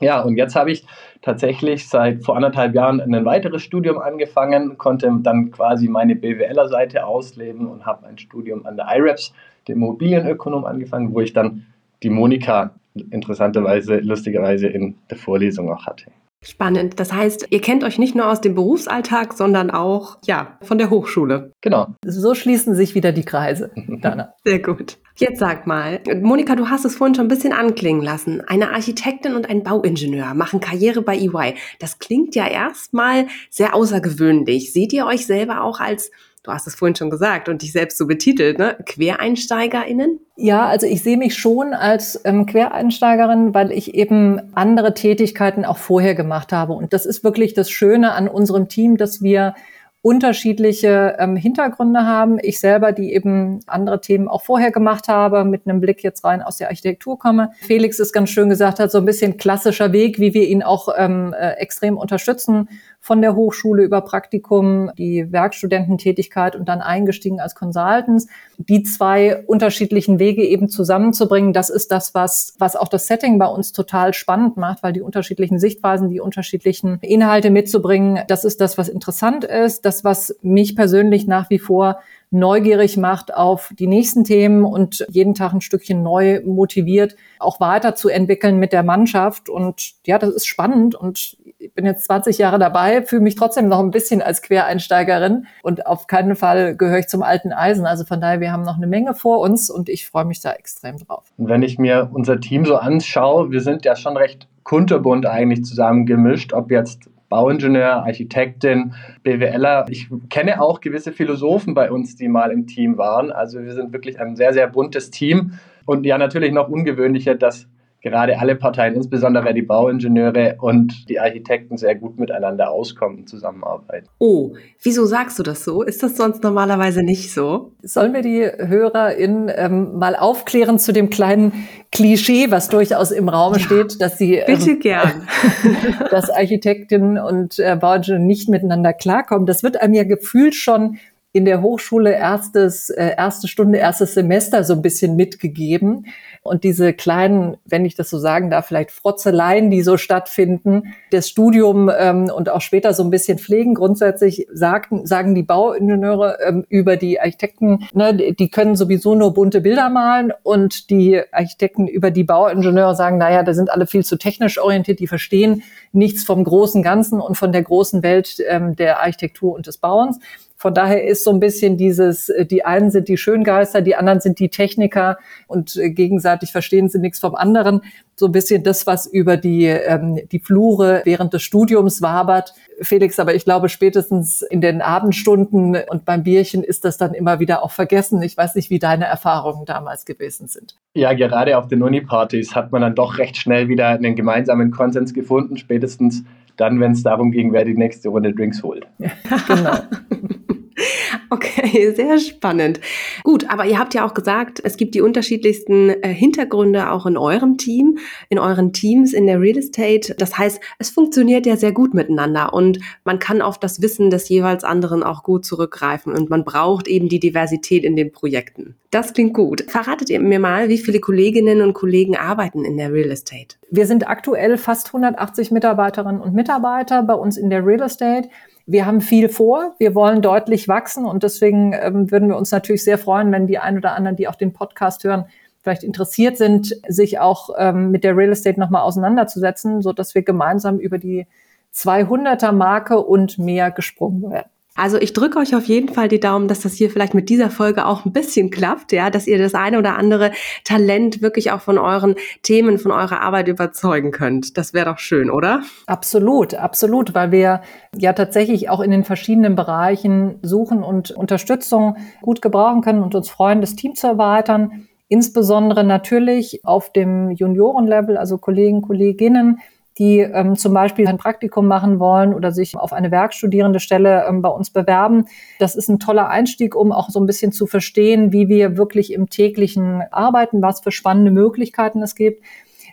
Ja, 0.00 0.20
und 0.20 0.36
jetzt 0.36 0.54
habe 0.54 0.70
ich 0.72 0.84
tatsächlich 1.22 1.88
seit 1.88 2.22
vor 2.22 2.36
anderthalb 2.36 2.74
Jahren 2.74 3.00
ein 3.00 3.24
weiteres 3.24 3.62
Studium 3.62 3.98
angefangen, 3.98 4.76
konnte 4.76 5.10
dann 5.22 5.50
quasi 5.50 5.88
meine 5.88 6.14
BWLer-Seite 6.14 7.06
ausleben 7.06 7.66
und 7.66 7.86
habe 7.86 8.06
ein 8.06 8.18
Studium 8.18 8.66
an 8.66 8.76
der 8.76 8.86
IREPS 8.94 9.32
dem 9.68 9.78
Immobilienökonom 9.78 10.64
angefangen, 10.64 11.14
wo 11.14 11.20
ich 11.20 11.32
dann 11.32 11.66
die 12.02 12.10
Monika 12.10 12.72
interessanterweise, 13.10 13.98
lustigerweise 13.98 14.68
in 14.68 14.96
der 15.10 15.16
Vorlesung 15.16 15.70
auch 15.72 15.86
hatte. 15.86 16.10
Spannend. 16.42 17.00
Das 17.00 17.12
heißt, 17.12 17.48
ihr 17.50 17.60
kennt 17.60 17.82
euch 17.82 17.98
nicht 17.98 18.14
nur 18.14 18.28
aus 18.28 18.40
dem 18.40 18.54
Berufsalltag, 18.54 19.32
sondern 19.32 19.70
auch, 19.70 20.18
ja, 20.24 20.58
von 20.62 20.78
der 20.78 20.90
Hochschule. 20.90 21.52
Genau. 21.60 21.88
So 22.04 22.34
schließen 22.34 22.74
sich 22.74 22.94
wieder 22.94 23.12
die 23.12 23.24
Kreise, 23.24 23.72
Dana. 24.00 24.34
Sehr 24.44 24.60
gut. 24.60 24.98
Jetzt 25.16 25.38
sag 25.38 25.66
mal, 25.66 26.00
Monika, 26.20 26.54
du 26.54 26.68
hast 26.68 26.84
es 26.84 26.94
vorhin 26.94 27.14
schon 27.14 27.24
ein 27.24 27.28
bisschen 27.28 27.54
anklingen 27.54 28.02
lassen. 28.02 28.42
Eine 28.42 28.70
Architektin 28.72 29.34
und 29.34 29.48
ein 29.48 29.62
Bauingenieur 29.62 30.34
machen 30.34 30.60
Karriere 30.60 31.00
bei 31.00 31.16
EY. 31.16 31.54
Das 31.80 31.98
klingt 31.98 32.34
ja 32.34 32.46
erstmal 32.46 33.26
sehr 33.48 33.74
außergewöhnlich. 33.74 34.74
Seht 34.74 34.92
ihr 34.92 35.06
euch 35.06 35.24
selber 35.24 35.62
auch 35.62 35.80
als 35.80 36.10
du 36.46 36.52
hast 36.52 36.66
es 36.66 36.74
vorhin 36.74 36.94
schon 36.94 37.10
gesagt 37.10 37.48
und 37.48 37.62
dich 37.62 37.72
selbst 37.72 37.98
so 37.98 38.06
betitelt, 38.06 38.58
ne? 38.58 38.76
QuereinsteigerInnen? 38.86 40.20
Ja, 40.36 40.66
also 40.66 40.86
ich 40.86 41.02
sehe 41.02 41.16
mich 41.16 41.34
schon 41.34 41.74
als 41.74 42.20
ähm, 42.24 42.46
Quereinsteigerin, 42.46 43.52
weil 43.54 43.72
ich 43.72 43.94
eben 43.94 44.40
andere 44.54 44.94
Tätigkeiten 44.94 45.64
auch 45.64 45.78
vorher 45.78 46.14
gemacht 46.14 46.52
habe. 46.52 46.74
Und 46.74 46.92
das 46.92 47.06
ist 47.06 47.24
wirklich 47.24 47.54
das 47.54 47.70
Schöne 47.70 48.12
an 48.12 48.28
unserem 48.28 48.68
Team, 48.68 48.96
dass 48.96 49.22
wir 49.22 49.54
unterschiedliche 50.02 51.16
ähm, 51.18 51.34
Hintergründe 51.34 52.06
haben. 52.06 52.38
Ich 52.40 52.60
selber, 52.60 52.92
die 52.92 53.12
eben 53.12 53.58
andere 53.66 54.00
Themen 54.00 54.28
auch 54.28 54.42
vorher 54.42 54.70
gemacht 54.70 55.08
habe, 55.08 55.42
mit 55.42 55.66
einem 55.66 55.80
Blick 55.80 56.04
jetzt 56.04 56.22
rein 56.22 56.42
aus 56.42 56.58
der 56.58 56.68
Architektur 56.68 57.18
komme. 57.18 57.50
Felix 57.62 57.98
ist 57.98 58.12
ganz 58.12 58.30
schön 58.30 58.48
gesagt 58.48 58.78
hat, 58.78 58.92
so 58.92 58.98
ein 58.98 59.04
bisschen 59.04 59.36
klassischer 59.36 59.92
Weg, 59.92 60.20
wie 60.20 60.32
wir 60.32 60.46
ihn 60.46 60.62
auch 60.62 60.90
ähm, 60.96 61.34
äh, 61.36 61.54
extrem 61.54 61.98
unterstützen 61.98 62.68
von 63.06 63.22
der 63.22 63.36
Hochschule 63.36 63.84
über 63.84 64.00
Praktikum, 64.00 64.90
die 64.98 65.30
Werkstudententätigkeit 65.30 66.56
und 66.56 66.68
dann 66.68 66.80
eingestiegen 66.80 67.38
als 67.38 67.54
Consultants. 67.54 68.26
Die 68.58 68.82
zwei 68.82 69.44
unterschiedlichen 69.46 70.18
Wege 70.18 70.44
eben 70.44 70.68
zusammenzubringen, 70.68 71.52
das 71.52 71.70
ist 71.70 71.92
das, 71.92 72.16
was, 72.16 72.54
was 72.58 72.74
auch 72.74 72.88
das 72.88 73.06
Setting 73.06 73.38
bei 73.38 73.46
uns 73.46 73.70
total 73.70 74.12
spannend 74.12 74.56
macht, 74.56 74.82
weil 74.82 74.92
die 74.92 75.02
unterschiedlichen 75.02 75.60
Sichtweisen, 75.60 76.08
die 76.08 76.18
unterschiedlichen 76.18 76.98
Inhalte 77.00 77.50
mitzubringen, 77.50 78.24
das 78.26 78.44
ist 78.44 78.60
das, 78.60 78.76
was 78.76 78.88
interessant 78.88 79.44
ist, 79.44 79.84
das, 79.84 80.02
was 80.02 80.34
mich 80.42 80.74
persönlich 80.74 81.28
nach 81.28 81.48
wie 81.48 81.60
vor 81.60 82.00
neugierig 82.30 82.96
macht 82.96 83.34
auf 83.34 83.72
die 83.78 83.86
nächsten 83.86 84.24
Themen 84.24 84.64
und 84.64 85.06
jeden 85.08 85.34
Tag 85.34 85.52
ein 85.52 85.60
Stückchen 85.60 86.02
neu 86.02 86.40
motiviert, 86.44 87.16
auch 87.38 87.60
weiterzuentwickeln 87.60 88.58
mit 88.58 88.72
der 88.72 88.82
Mannschaft. 88.82 89.48
Und 89.48 89.94
ja, 90.06 90.18
das 90.18 90.30
ist 90.30 90.46
spannend 90.46 90.94
und 90.94 91.36
ich 91.58 91.72
bin 91.74 91.86
jetzt 91.86 92.04
20 92.04 92.38
Jahre 92.38 92.58
dabei, 92.58 93.02
fühle 93.02 93.22
mich 93.22 93.34
trotzdem 93.34 93.68
noch 93.68 93.80
ein 93.80 93.90
bisschen 93.90 94.22
als 94.22 94.42
Quereinsteigerin 94.42 95.46
und 95.62 95.86
auf 95.86 96.06
keinen 96.06 96.36
Fall 96.36 96.76
gehöre 96.76 96.98
ich 96.98 97.08
zum 97.08 97.22
alten 97.22 97.52
Eisen. 97.52 97.86
Also 97.86 98.04
von 98.04 98.20
daher, 98.20 98.40
wir 98.40 98.52
haben 98.52 98.62
noch 98.62 98.76
eine 98.76 98.86
Menge 98.86 99.14
vor 99.14 99.40
uns 99.40 99.70
und 99.70 99.88
ich 99.88 100.06
freue 100.06 100.24
mich 100.24 100.40
da 100.40 100.52
extrem 100.52 100.98
drauf. 100.98 101.24
Und 101.36 101.48
wenn 101.48 101.62
ich 101.62 101.78
mir 101.78 102.10
unser 102.12 102.40
Team 102.40 102.64
so 102.64 102.76
anschaue, 102.76 103.50
wir 103.50 103.60
sind 103.60 103.84
ja 103.84 103.96
schon 103.96 104.16
recht 104.16 104.48
kunterbunt 104.64 105.26
eigentlich 105.26 105.64
zusammengemischt, 105.64 106.52
ob 106.52 106.70
jetzt 106.70 107.08
Bauingenieur, 107.28 108.04
Architektin, 108.04 108.94
BWLer. 109.22 109.86
Ich 109.88 110.08
kenne 110.30 110.60
auch 110.60 110.80
gewisse 110.80 111.12
Philosophen 111.12 111.74
bei 111.74 111.90
uns, 111.90 112.16
die 112.16 112.28
mal 112.28 112.50
im 112.50 112.66
Team 112.66 112.98
waren. 112.98 113.32
Also 113.32 113.62
wir 113.62 113.74
sind 113.74 113.92
wirklich 113.92 114.20
ein 114.20 114.36
sehr, 114.36 114.52
sehr 114.52 114.68
buntes 114.68 115.10
Team. 115.10 115.52
Und 115.84 116.04
ja, 116.06 116.18
natürlich 116.18 116.52
noch 116.52 116.68
ungewöhnlicher, 116.68 117.34
dass 117.34 117.68
gerade 118.06 118.38
alle 118.38 118.54
Parteien, 118.54 118.94
insbesondere 118.94 119.52
die 119.52 119.62
Bauingenieure 119.62 120.58
und 120.60 121.08
die 121.08 121.18
Architekten, 121.18 121.76
sehr 121.76 121.96
gut 121.96 122.20
miteinander 122.20 122.70
auskommen 122.70 123.18
und 123.18 123.28
zusammenarbeiten. 123.28 124.06
Oh, 124.18 124.54
wieso 124.80 125.06
sagst 125.06 125.40
du 125.40 125.42
das 125.42 125.64
so? 125.64 125.82
Ist 125.82 126.04
das 126.04 126.16
sonst 126.16 126.44
normalerweise 126.44 127.02
nicht 127.02 127.32
so? 127.32 127.72
Sollen 127.82 128.14
wir 128.14 128.22
die 128.22 128.44
HörerInnen 128.44 129.50
ähm, 129.54 129.98
mal 129.98 130.14
aufklären 130.14 130.78
zu 130.78 130.92
dem 130.92 131.10
kleinen 131.10 131.52
Klischee, 131.90 132.50
was 132.50 132.68
durchaus 132.68 133.10
im 133.10 133.28
Raum 133.28 133.54
ja, 133.54 133.58
steht, 133.58 134.00
dass 134.00 134.18
sie 134.18 134.40
bitte 134.46 134.70
ähm, 134.70 134.80
gern, 134.80 135.28
dass 136.10 136.30
Architektinnen 136.30 137.18
und 137.18 137.58
äh, 137.58 137.76
Bauingenieure 137.76 138.22
nicht 138.22 138.48
miteinander 138.48 138.92
klarkommen. 138.92 139.46
Das 139.46 139.64
wird 139.64 139.80
einem 139.80 139.94
ja 139.94 140.04
gefühlt 140.04 140.54
schon 140.54 140.98
in 141.36 141.44
der 141.44 141.60
Hochschule 141.60 142.12
erstes, 142.12 142.88
äh, 142.88 143.12
erste 143.14 143.46
Stunde, 143.46 143.76
erstes 143.76 144.14
Semester 144.14 144.64
so 144.64 144.72
ein 144.72 144.80
bisschen 144.80 145.16
mitgegeben. 145.16 146.06
Und 146.42 146.64
diese 146.64 146.94
kleinen, 146.94 147.58
wenn 147.66 147.84
ich 147.84 147.94
das 147.94 148.08
so 148.08 148.18
sagen 148.18 148.48
darf, 148.48 148.68
vielleicht 148.68 148.90
Frotzeleien, 148.90 149.70
die 149.70 149.82
so 149.82 149.98
stattfinden, 149.98 150.94
das 151.10 151.28
Studium 151.28 151.90
ähm, 151.94 152.30
und 152.34 152.48
auch 152.48 152.62
später 152.62 152.94
so 152.94 153.02
ein 153.02 153.10
bisschen 153.10 153.38
pflegen. 153.38 153.74
Grundsätzlich 153.74 154.46
sagten, 154.50 155.04
sagen 155.04 155.34
die 155.34 155.42
Bauingenieure 155.42 156.38
ähm, 156.46 156.64
über 156.70 156.96
die 156.96 157.20
Architekten, 157.20 157.86
ne, 157.92 158.14
die 158.14 158.48
können 158.48 158.74
sowieso 158.74 159.14
nur 159.14 159.34
bunte 159.34 159.60
Bilder 159.60 159.90
malen 159.90 160.32
und 160.42 160.88
die 160.88 161.20
Architekten 161.32 161.86
über 161.86 162.10
die 162.10 162.24
Bauingenieure 162.24 162.96
sagen, 162.96 163.18
naja, 163.18 163.42
da 163.42 163.52
sind 163.52 163.70
alle 163.70 163.86
viel 163.86 164.06
zu 164.06 164.16
technisch 164.16 164.58
orientiert, 164.58 165.00
die 165.00 165.06
verstehen 165.06 165.62
nichts 165.92 166.24
vom 166.24 166.42
großen 166.44 166.82
Ganzen 166.82 167.20
und 167.20 167.36
von 167.36 167.52
der 167.52 167.62
großen 167.62 168.02
Welt 168.02 168.38
ähm, 168.48 168.74
der 168.74 169.00
Architektur 169.00 169.54
und 169.54 169.66
des 169.66 169.76
Bauens. 169.76 170.18
Von 170.56 170.74
daher 170.74 171.04
ist 171.04 171.24
so 171.24 171.30
ein 171.30 171.40
bisschen 171.40 171.76
dieses, 171.76 172.28
äh, 172.28 172.46
die 172.46 172.64
einen 172.64 172.90
sind 172.90 173.08
die 173.08 173.16
Schöngeister, 173.16 173.82
die 173.82 173.94
anderen 173.94 174.20
sind 174.20 174.38
die 174.38 174.48
Techniker 174.48 175.18
und 175.46 175.76
äh, 175.76 175.90
gegenseitig 175.90 176.52
verstehen 176.52 176.88
sie 176.88 176.98
nichts 176.98 177.18
vom 177.18 177.34
anderen. 177.34 177.82
So 178.16 178.26
ein 178.26 178.32
bisschen 178.32 178.62
das, 178.62 178.86
was 178.86 179.06
über 179.06 179.36
die, 179.36 179.66
ähm, 179.66 180.18
die 180.32 180.38
Flure 180.38 181.02
während 181.04 181.34
des 181.34 181.42
Studiums 181.42 182.00
wabert. 182.00 182.54
Felix, 182.80 183.18
aber 183.18 183.34
ich 183.34 183.44
glaube, 183.44 183.68
spätestens 183.68 184.40
in 184.42 184.60
den 184.62 184.80
Abendstunden 184.80 185.76
und 185.88 186.04
beim 186.06 186.22
Bierchen 186.22 186.62
ist 186.62 186.84
das 186.84 186.96
dann 186.96 187.12
immer 187.12 187.40
wieder 187.40 187.62
auch 187.62 187.70
vergessen. 187.70 188.22
Ich 188.22 188.36
weiß 188.36 188.54
nicht, 188.54 188.70
wie 188.70 188.78
deine 188.78 189.04
Erfahrungen 189.04 189.66
damals 189.66 190.06
gewesen 190.06 190.48
sind. 190.48 190.76
Ja, 190.94 191.12
gerade 191.12 191.58
auf 191.58 191.68
den 191.68 191.82
Uni-Partys 191.82 192.54
hat 192.54 192.72
man 192.72 192.82
dann 192.82 192.94
doch 192.94 193.18
recht 193.18 193.36
schnell 193.36 193.68
wieder 193.68 193.88
einen 193.88 194.16
gemeinsamen 194.16 194.70
Konsens 194.70 195.12
gefunden, 195.12 195.58
spätestens 195.58 196.24
dann, 196.56 196.80
wenn 196.80 196.92
es 196.92 197.02
darum 197.02 197.30
ging, 197.30 197.52
wer 197.52 197.64
die 197.64 197.76
nächste 197.76 198.08
Runde 198.08 198.32
Drinks 198.32 198.62
holt. 198.62 198.86
Genau. 199.46 199.78
Okay, 201.30 201.92
sehr 201.94 202.18
spannend. 202.18 202.80
Gut, 203.24 203.48
aber 203.50 203.66
ihr 203.66 203.78
habt 203.78 203.94
ja 203.94 204.06
auch 204.06 204.14
gesagt, 204.14 204.60
es 204.62 204.76
gibt 204.76 204.94
die 204.94 205.00
unterschiedlichsten 205.00 205.90
äh, 205.90 206.08
Hintergründe 206.08 206.90
auch 206.90 207.06
in 207.06 207.16
eurem 207.16 207.58
Team, 207.58 207.98
in 208.28 208.38
euren 208.38 208.72
Teams 208.72 209.12
in 209.12 209.26
der 209.26 209.40
Real 209.40 209.58
Estate. 209.58 210.14
Das 210.18 210.38
heißt, 210.38 210.60
es 210.78 210.90
funktioniert 210.90 211.46
ja 211.46 211.56
sehr 211.56 211.72
gut 211.72 211.94
miteinander 211.94 212.52
und 212.52 212.78
man 213.04 213.18
kann 213.18 213.42
auf 213.42 213.58
das 213.58 213.82
Wissen 213.82 214.10
des 214.10 214.28
jeweils 214.28 214.64
anderen 214.64 215.02
auch 215.02 215.22
gut 215.22 215.44
zurückgreifen 215.44 216.12
und 216.12 216.30
man 216.30 216.44
braucht 216.44 216.86
eben 216.88 217.08
die 217.08 217.20
Diversität 217.20 217.84
in 217.84 217.96
den 217.96 218.12
Projekten. 218.12 218.76
Das 218.90 219.12
klingt 219.12 219.34
gut. 219.34 219.64
Verratet 219.68 220.10
ihr 220.10 220.20
mir 220.20 220.38
mal, 220.38 220.68
wie 220.68 220.78
viele 220.78 221.00
Kolleginnen 221.00 221.60
und 221.60 221.74
Kollegen 221.74 222.16
arbeiten 222.16 222.64
in 222.64 222.76
der 222.76 222.92
Real 222.92 223.10
Estate? 223.10 223.56
Wir 223.70 223.86
sind 223.86 224.08
aktuell 224.08 224.56
fast 224.58 224.88
180 224.88 225.50
Mitarbeiterinnen 225.50 226.20
und 226.20 226.34
Mitarbeiter 226.34 227.02
bei 227.02 227.14
uns 227.14 227.36
in 227.36 227.50
der 227.50 227.66
Real 227.66 227.82
Estate. 227.82 228.28
Wir 228.66 228.84
haben 228.84 229.00
viel 229.00 229.28
vor, 229.28 229.74
wir 229.78 229.94
wollen 229.94 230.22
deutlich 230.22 230.66
wachsen 230.66 231.06
und 231.06 231.22
deswegen 231.22 231.72
ähm, 231.72 232.10
würden 232.10 232.28
wir 232.28 232.36
uns 232.36 232.50
natürlich 232.50 232.82
sehr 232.82 232.98
freuen, 232.98 233.30
wenn 233.30 233.46
die 233.46 233.58
ein 233.58 233.76
oder 233.76 233.94
anderen, 233.94 234.16
die 234.16 234.26
auch 234.26 234.34
den 234.34 234.52
Podcast 234.52 235.04
hören, 235.04 235.26
vielleicht 235.62 235.84
interessiert 235.84 236.36
sind, 236.36 236.74
sich 236.88 237.18
auch 237.18 237.50
ähm, 237.58 237.90
mit 237.90 238.04
der 238.04 238.16
Real 238.16 238.32
Estate 238.32 238.58
nochmal 238.58 238.82
auseinanderzusetzen, 238.82 239.82
so 239.82 239.92
dass 239.92 240.14
wir 240.14 240.22
gemeinsam 240.22 240.78
über 240.78 240.98
die 240.98 241.26
200er 241.74 242.52
Marke 242.52 243.00
und 243.00 243.38
mehr 243.38 243.70
gesprungen 243.70 244.30
werden. 244.30 244.50
Also 244.76 244.98
ich 244.98 245.12
drücke 245.12 245.38
euch 245.38 245.56
auf 245.56 245.64
jeden 245.64 245.88
Fall 245.88 246.08
die 246.08 246.20
Daumen, 246.20 246.48
dass 246.48 246.60
das 246.60 246.74
hier 246.74 246.90
vielleicht 246.90 247.14
mit 247.14 247.28
dieser 247.28 247.50
Folge 247.50 247.86
auch 247.86 248.04
ein 248.04 248.12
bisschen 248.12 248.50
klappt, 248.50 248.92
ja, 248.92 249.10
dass 249.10 249.26
ihr 249.26 249.38
das 249.38 249.54
eine 249.54 249.78
oder 249.78 249.96
andere 249.96 250.32
Talent 250.64 251.22
wirklich 251.22 251.50
auch 251.50 251.60
von 251.60 251.78
euren 251.78 252.14
Themen, 252.42 252.78
von 252.78 252.92
eurer 252.92 253.20
Arbeit 253.22 253.48
überzeugen 253.48 254.10
könnt. 254.10 254.58
Das 254.58 254.74
wäre 254.74 254.90
doch 254.90 254.98
schön, 254.98 255.30
oder? 255.30 255.62
Absolut, 255.86 256.54
absolut, 256.54 257.14
weil 257.14 257.32
wir 257.32 257.62
ja 257.96 258.12
tatsächlich 258.12 258.68
auch 258.68 258.80
in 258.80 258.90
den 258.90 259.04
verschiedenen 259.04 259.54
Bereichen 259.54 260.38
suchen 260.42 260.82
und 260.82 261.10
Unterstützung 261.10 261.96
gut 262.20 262.42
gebrauchen 262.42 262.82
können 262.82 263.02
und 263.02 263.14
uns 263.14 263.30
freuen, 263.30 263.60
das 263.60 263.76
Team 263.76 263.94
zu 263.94 264.06
erweitern. 264.06 264.86
Insbesondere 265.08 265.84
natürlich 265.84 266.60
auf 266.64 266.92
dem 266.92 267.30
Juniorenlevel, 267.30 268.16
also 268.16 268.38
Kollegen, 268.38 268.82
Kolleginnen, 268.82 269.60
die 269.98 270.20
ähm, 270.20 270.56
zum 270.56 270.74
Beispiel 270.74 271.06
ein 271.06 271.16
Praktikum 271.16 271.66
machen 271.66 271.98
wollen 271.98 272.34
oder 272.34 272.52
sich 272.52 272.76
auf 272.76 272.92
eine 272.92 273.10
werkstudierende 273.10 273.80
Stelle 273.80 274.26
ähm, 274.28 274.42
bei 274.42 274.48
uns 274.48 274.70
bewerben. 274.70 275.26
Das 275.58 275.74
ist 275.74 275.88
ein 275.88 275.98
toller 275.98 276.28
Einstieg, 276.28 276.74
um 276.74 276.92
auch 276.92 277.08
so 277.08 277.18
ein 277.18 277.26
bisschen 277.26 277.52
zu 277.52 277.66
verstehen, 277.66 278.32
wie 278.32 278.48
wir 278.48 278.76
wirklich 278.76 279.12
im 279.12 279.30
täglichen 279.30 280.02
arbeiten, 280.10 280.60
was 280.60 280.80
für 280.80 280.92
spannende 280.92 281.30
Möglichkeiten 281.30 282.02
es 282.02 282.14
gibt. 282.14 282.44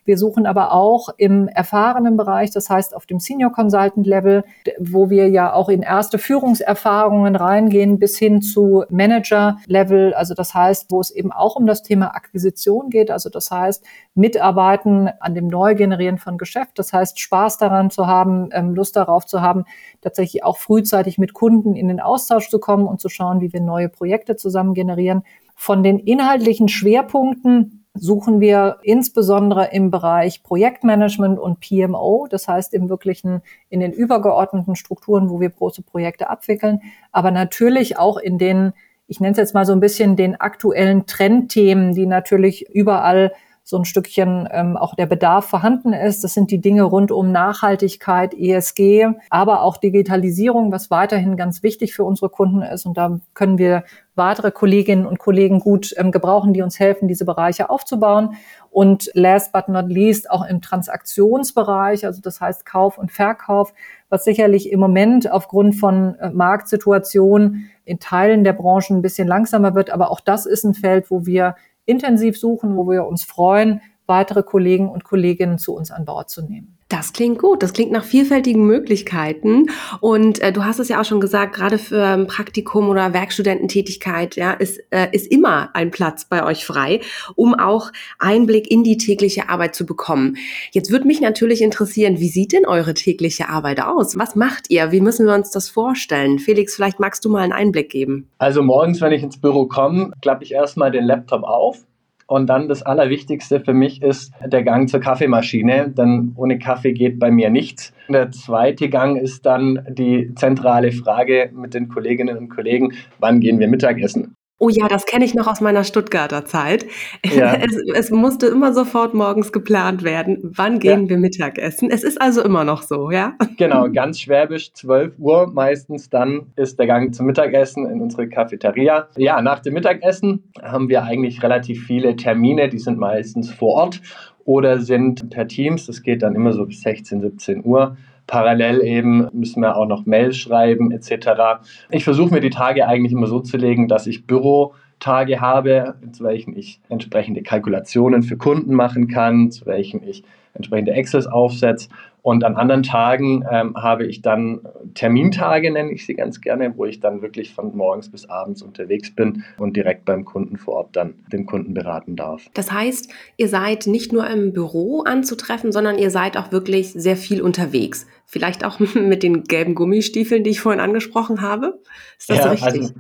Wir 0.05 0.17
suchen 0.17 0.45
aber 0.45 0.73
auch 0.73 1.09
im 1.17 1.47
erfahrenen 1.47 2.17
Bereich, 2.17 2.51
das 2.51 2.69
heißt 2.69 2.95
auf 2.95 3.05
dem 3.05 3.19
Senior 3.19 3.51
Consultant 3.51 4.05
Level, 4.05 4.43
wo 4.79 5.09
wir 5.09 5.29
ja 5.29 5.53
auch 5.53 5.69
in 5.69 5.81
erste 5.81 6.17
Führungserfahrungen 6.17 7.35
reingehen 7.35 7.99
bis 7.99 8.17
hin 8.17 8.41
zu 8.41 8.83
Manager 8.89 9.57
Level. 9.65 10.13
Also 10.13 10.33
das 10.33 10.53
heißt, 10.53 10.91
wo 10.91 10.99
es 10.99 11.11
eben 11.11 11.31
auch 11.31 11.55
um 11.55 11.65
das 11.65 11.83
Thema 11.83 12.15
Akquisition 12.15 12.89
geht. 12.89 13.11
Also 13.11 13.29
das 13.29 13.49
heißt, 13.49 13.83
mitarbeiten 14.13 15.09
an 15.19 15.35
dem 15.35 15.47
Neugenerieren 15.47 16.17
von 16.17 16.37
Geschäft. 16.37 16.77
Das 16.79 16.91
heißt, 16.91 17.19
Spaß 17.19 17.57
daran 17.57 17.89
zu 17.89 18.07
haben, 18.07 18.49
ähm, 18.51 18.73
Lust 18.73 18.95
darauf 18.95 19.25
zu 19.25 19.41
haben, 19.41 19.65
tatsächlich 20.01 20.43
auch 20.43 20.57
frühzeitig 20.57 21.17
mit 21.17 21.33
Kunden 21.33 21.75
in 21.75 21.87
den 21.87 21.99
Austausch 21.99 22.49
zu 22.49 22.59
kommen 22.59 22.87
und 22.87 22.99
zu 22.99 23.09
schauen, 23.09 23.41
wie 23.41 23.53
wir 23.53 23.61
neue 23.61 23.89
Projekte 23.89 24.35
zusammen 24.35 24.73
generieren. 24.73 25.23
Von 25.55 25.83
den 25.83 25.99
inhaltlichen 25.99 26.67
Schwerpunkten 26.67 27.82
suchen 27.93 28.39
wir 28.39 28.77
insbesondere 28.81 29.69
im 29.71 29.91
Bereich 29.91 30.41
Projektmanagement 30.43 31.39
und 31.39 31.59
PMO, 31.59 32.27
das 32.29 32.47
heißt 32.47 32.73
im 32.73 32.89
wirklichen, 32.89 33.41
in 33.69 33.79
den 33.79 33.93
übergeordneten 33.93 34.75
Strukturen, 34.75 35.29
wo 35.29 35.39
wir 35.39 35.49
große 35.49 35.83
Projekte 35.83 36.29
abwickeln, 36.29 36.81
aber 37.11 37.31
natürlich 37.31 37.97
auch 37.97 38.17
in 38.17 38.37
den, 38.37 38.73
ich 39.07 39.19
nenne 39.19 39.33
es 39.33 39.37
jetzt 39.37 39.53
mal 39.53 39.65
so 39.65 39.73
ein 39.73 39.79
bisschen 39.79 40.15
den 40.15 40.35
aktuellen 40.39 41.05
Trendthemen, 41.05 41.93
die 41.93 42.07
natürlich 42.07 42.69
überall 42.73 43.33
so 43.65 43.77
ein 43.77 43.85
Stückchen 43.85 44.47
ähm, 44.51 44.75
auch 44.75 44.93
der 44.93 45.05
Bedarf 45.05 45.45
vorhanden 45.45 45.93
ist. 45.93 46.23
Das 46.23 46.33
sind 46.33 46.51
die 46.51 46.59
Dinge 46.59 46.83
rund 46.83 47.11
um 47.11 47.31
Nachhaltigkeit, 47.31 48.33
ESG, 48.33 49.07
aber 49.29 49.61
auch 49.61 49.77
Digitalisierung, 49.77 50.73
was 50.73 50.91
weiterhin 50.91 51.37
ganz 51.37 51.63
wichtig 51.63 51.93
für 51.93 52.03
unsere 52.03 52.29
Kunden 52.29 52.61
ist. 52.61 52.85
Und 52.85 52.97
da 52.97 53.19
können 53.33 53.57
wir 53.57 53.85
weitere 54.15 54.51
Kolleginnen 54.51 55.05
und 55.05 55.17
Kollegen 55.17 55.59
gut 55.59 55.93
ähm, 55.97 56.11
gebrauchen, 56.11 56.53
die 56.53 56.61
uns 56.61 56.77
helfen, 56.77 57.07
diese 57.07 57.23
Bereiche 57.23 57.69
aufzubauen. 57.69 58.35
Und 58.69 59.09
last 59.13 59.53
but 59.53 59.69
not 59.69 59.87
least 59.87 60.29
auch 60.29 60.45
im 60.45 60.61
Transaktionsbereich, 60.61 62.05
also 62.05 62.21
das 62.21 62.41
heißt 62.41 62.65
Kauf 62.65 62.97
und 62.97 63.11
Verkauf, 63.11 63.73
was 64.09 64.25
sicherlich 64.25 64.71
im 64.71 64.79
Moment 64.81 65.31
aufgrund 65.31 65.75
von 65.75 66.15
äh, 66.15 66.31
Marktsituationen 66.31 67.69
in 67.85 67.99
Teilen 67.99 68.43
der 68.43 68.53
Branchen 68.53 68.97
ein 68.97 69.01
bisschen 69.01 69.27
langsamer 69.27 69.73
wird. 69.73 69.89
Aber 69.89 70.11
auch 70.11 70.19
das 70.19 70.45
ist 70.45 70.65
ein 70.65 70.73
Feld, 70.73 71.09
wo 71.09 71.25
wir 71.25 71.55
intensiv 71.85 72.37
suchen, 72.37 72.75
wo 72.75 72.89
wir 72.89 73.05
uns 73.05 73.23
freuen, 73.23 73.81
weitere 74.05 74.43
Kollegen 74.43 74.89
und 74.89 75.03
Kolleginnen 75.03 75.57
zu 75.57 75.75
uns 75.75 75.91
an 75.91 76.05
Bord 76.05 76.29
zu 76.29 76.41
nehmen. 76.41 76.77
Das 76.93 77.11
klingt 77.11 77.39
gut. 77.39 77.63
Das 77.63 77.73
klingt 77.73 77.91
nach 77.91 78.03
vielfältigen 78.03 78.67
Möglichkeiten. 78.67 79.65
Und 79.99 80.39
äh, 80.43 80.53
du 80.53 80.63
hast 80.63 80.77
es 80.77 80.89
ja 80.89 81.01
auch 81.01 81.05
schon 81.05 81.19
gesagt, 81.19 81.55
gerade 81.55 81.79
für 81.79 82.05
ein 82.05 82.27
Praktikum 82.27 82.87
oder 82.87 83.13
Werkstudententätigkeit, 83.13 84.35
ja, 84.35 84.51
ist, 84.51 84.79
äh, 84.91 85.07
ist 85.11 85.25
immer 85.31 85.75
ein 85.75 85.89
Platz 85.89 86.25
bei 86.25 86.45
euch 86.45 86.67
frei, 86.67 87.01
um 87.33 87.55
auch 87.55 87.91
Einblick 88.19 88.69
in 88.69 88.83
die 88.83 88.97
tägliche 88.97 89.49
Arbeit 89.49 89.73
zu 89.73 89.87
bekommen. 89.87 90.37
Jetzt 90.71 90.91
würde 90.91 91.07
mich 91.07 91.19
natürlich 91.19 91.63
interessieren, 91.63 92.19
wie 92.19 92.29
sieht 92.29 92.53
denn 92.53 92.67
eure 92.67 92.93
tägliche 92.93 93.49
Arbeit 93.49 93.81
aus? 93.81 94.15
Was 94.19 94.35
macht 94.35 94.69
ihr? 94.69 94.91
Wie 94.91 95.01
müssen 95.01 95.25
wir 95.25 95.33
uns 95.33 95.49
das 95.49 95.69
vorstellen? 95.69 96.37
Felix, 96.37 96.75
vielleicht 96.75 96.99
magst 96.99 97.25
du 97.25 97.29
mal 97.29 97.41
einen 97.41 97.53
Einblick 97.53 97.89
geben. 97.89 98.29
Also 98.37 98.61
morgens, 98.61 99.01
wenn 99.01 99.13
ich 99.13 99.23
ins 99.23 99.41
Büro 99.41 99.65
komme, 99.65 100.11
klappe 100.21 100.43
ich 100.43 100.51
erstmal 100.51 100.91
den 100.91 101.05
Laptop 101.05 101.41
auf 101.41 101.79
und 102.27 102.47
dann 102.47 102.67
das 102.67 102.83
Allerwichtigste 102.83 103.59
für 103.59 103.73
mich 103.73 104.01
ist 104.01 104.33
der 104.45 104.63
Gang 104.63 104.89
zur 104.89 104.99
Kaffeemaschine, 104.99 105.89
denn 105.89 106.33
ohne 106.35 106.59
Kaffee 106.59 106.93
geht 106.93 107.19
bei 107.19 107.31
mir 107.31 107.49
nichts. 107.49 107.93
Der 108.09 108.31
zweite 108.31 108.89
Gang 108.89 109.17
ist 109.17 109.45
dann 109.45 109.85
die 109.89 110.33
zentrale 110.35 110.91
Frage 110.91 111.51
mit 111.53 111.73
den 111.73 111.89
Kolleginnen 111.89 112.37
und 112.37 112.49
Kollegen, 112.49 112.93
wann 113.19 113.39
gehen 113.39 113.59
wir 113.59 113.67
Mittagessen? 113.67 114.35
Oh 114.63 114.69
ja, 114.69 114.87
das 114.87 115.05
kenne 115.05 115.25
ich 115.25 115.33
noch 115.33 115.47
aus 115.47 115.59
meiner 115.59 115.83
Stuttgarter 115.83 116.45
Zeit. 116.45 116.85
Ja. 117.33 117.55
Es, 117.55 117.75
es, 117.95 118.11
musste 118.11 118.47
immer 118.47 118.73
sofort 118.73 119.13
morgens 119.13 119.51
geplant 119.51 120.03
werden, 120.03 120.37
wann 120.43 120.79
gehen 120.79 121.03
ja. 121.03 121.09
wir 121.09 121.17
Mittagessen. 121.17 121.89
Es 121.89 122.03
ist 122.03 122.21
also 122.21 122.43
immer 122.43 122.63
noch 122.63 122.83
so, 122.83 123.09
ja? 123.09 123.33
Genau, 123.57 123.89
ganz 123.89 124.19
schwäbisch, 124.19 124.71
12 124.73 125.17
Uhr 125.17 125.47
meistens, 125.51 126.09
dann 126.09 126.53
ist 126.55 126.77
der 126.77 126.85
Gang 126.85 127.13
zum 127.15 127.25
Mittagessen 127.25 127.89
in 127.89 128.01
unsere 128.01 128.29
Cafeteria. 128.29 129.07
Ja, 129.17 129.41
nach 129.41 129.59
dem 129.59 129.73
Mittagessen 129.73 130.51
haben 130.61 130.89
wir 130.89 131.03
eigentlich 131.03 131.41
relativ 131.41 131.85
viele 131.85 132.15
Termine, 132.15 132.69
die 132.69 132.79
sind 132.79 132.99
meistens 132.99 133.49
vor 133.49 133.69
Ort 133.69 134.01
oder 134.45 134.79
sind 134.79 135.29
per 135.29 135.47
Teams. 135.47 135.87
Das 135.87 136.03
geht 136.03 136.21
dann 136.21 136.35
immer 136.35 136.53
so 136.53 136.65
bis 136.65 136.81
16, 136.81 137.21
17 137.21 137.65
Uhr. 137.65 137.97
Parallel 138.27 138.81
eben 138.81 139.27
müssen 139.33 139.61
wir 139.61 139.75
auch 139.75 139.85
noch 139.85 140.05
Mails 140.05 140.37
schreiben 140.37 140.91
etc. 140.91 141.61
Ich 141.89 142.03
versuche 142.03 142.33
mir 142.33 142.41
die 142.41 142.49
Tage 142.49 142.87
eigentlich 142.87 143.11
immer 143.11 143.27
so 143.27 143.39
zu 143.39 143.57
legen, 143.57 143.87
dass 143.87 144.07
ich 144.07 144.25
Bürotage 144.25 145.41
habe, 145.41 145.95
zu 146.11 146.23
welchen 146.23 146.55
ich 146.57 146.79
entsprechende 146.89 147.43
Kalkulationen 147.43 148.23
für 148.23 148.37
Kunden 148.37 148.73
machen 148.73 149.07
kann, 149.07 149.51
zu 149.51 149.65
welchen 149.65 150.03
ich 150.03 150.23
entsprechende 150.53 150.93
Excels 150.93 151.27
aufsetze. 151.27 151.89
Und 152.23 152.45
an 152.45 152.55
anderen 152.55 152.83
Tagen 152.83 153.43
ähm, 153.51 153.75
habe 153.75 154.05
ich 154.05 154.21
dann 154.21 154.61
Termintage, 154.93 155.69
nenne 155.69 155.91
ich 155.91 156.05
sie 156.05 156.13
ganz 156.13 156.39
gerne, 156.39 156.73
wo 156.77 156.85
ich 156.85 157.01
dann 157.01 157.21
wirklich 157.21 157.53
von 157.53 157.75
morgens 157.75 158.09
bis 158.09 158.29
abends 158.29 158.61
unterwegs 158.61 159.13
bin 159.13 159.43
und 159.57 159.75
direkt 159.75 160.05
beim 160.05 160.23
Kunden 160.23 160.55
vor 160.57 160.75
Ort 160.75 160.95
dann 160.95 161.15
den 161.33 161.45
Kunden 161.45 161.73
beraten 161.73 162.15
darf. 162.15 162.49
Das 162.53 162.71
heißt, 162.71 163.11
ihr 163.35 163.49
seid 163.49 163.87
nicht 163.87 164.13
nur 164.13 164.25
im 164.29 164.53
Büro 164.53 165.01
anzutreffen, 165.01 165.73
sondern 165.73 165.97
ihr 165.97 166.11
seid 166.11 166.37
auch 166.37 166.53
wirklich 166.53 166.93
sehr 166.93 167.17
viel 167.17 167.41
unterwegs. 167.41 168.07
Vielleicht 168.25 168.63
auch 168.63 168.79
mit 168.95 169.21
den 169.21 169.43
gelben 169.43 169.75
Gummistiefeln, 169.75 170.45
die 170.45 170.51
ich 170.51 170.61
vorhin 170.61 170.79
angesprochen 170.79 171.41
habe. 171.41 171.77
Ist 172.17 172.29
das 172.29 172.37
ja, 172.37 172.51
richtig? 172.51 172.81
Also 172.83 172.93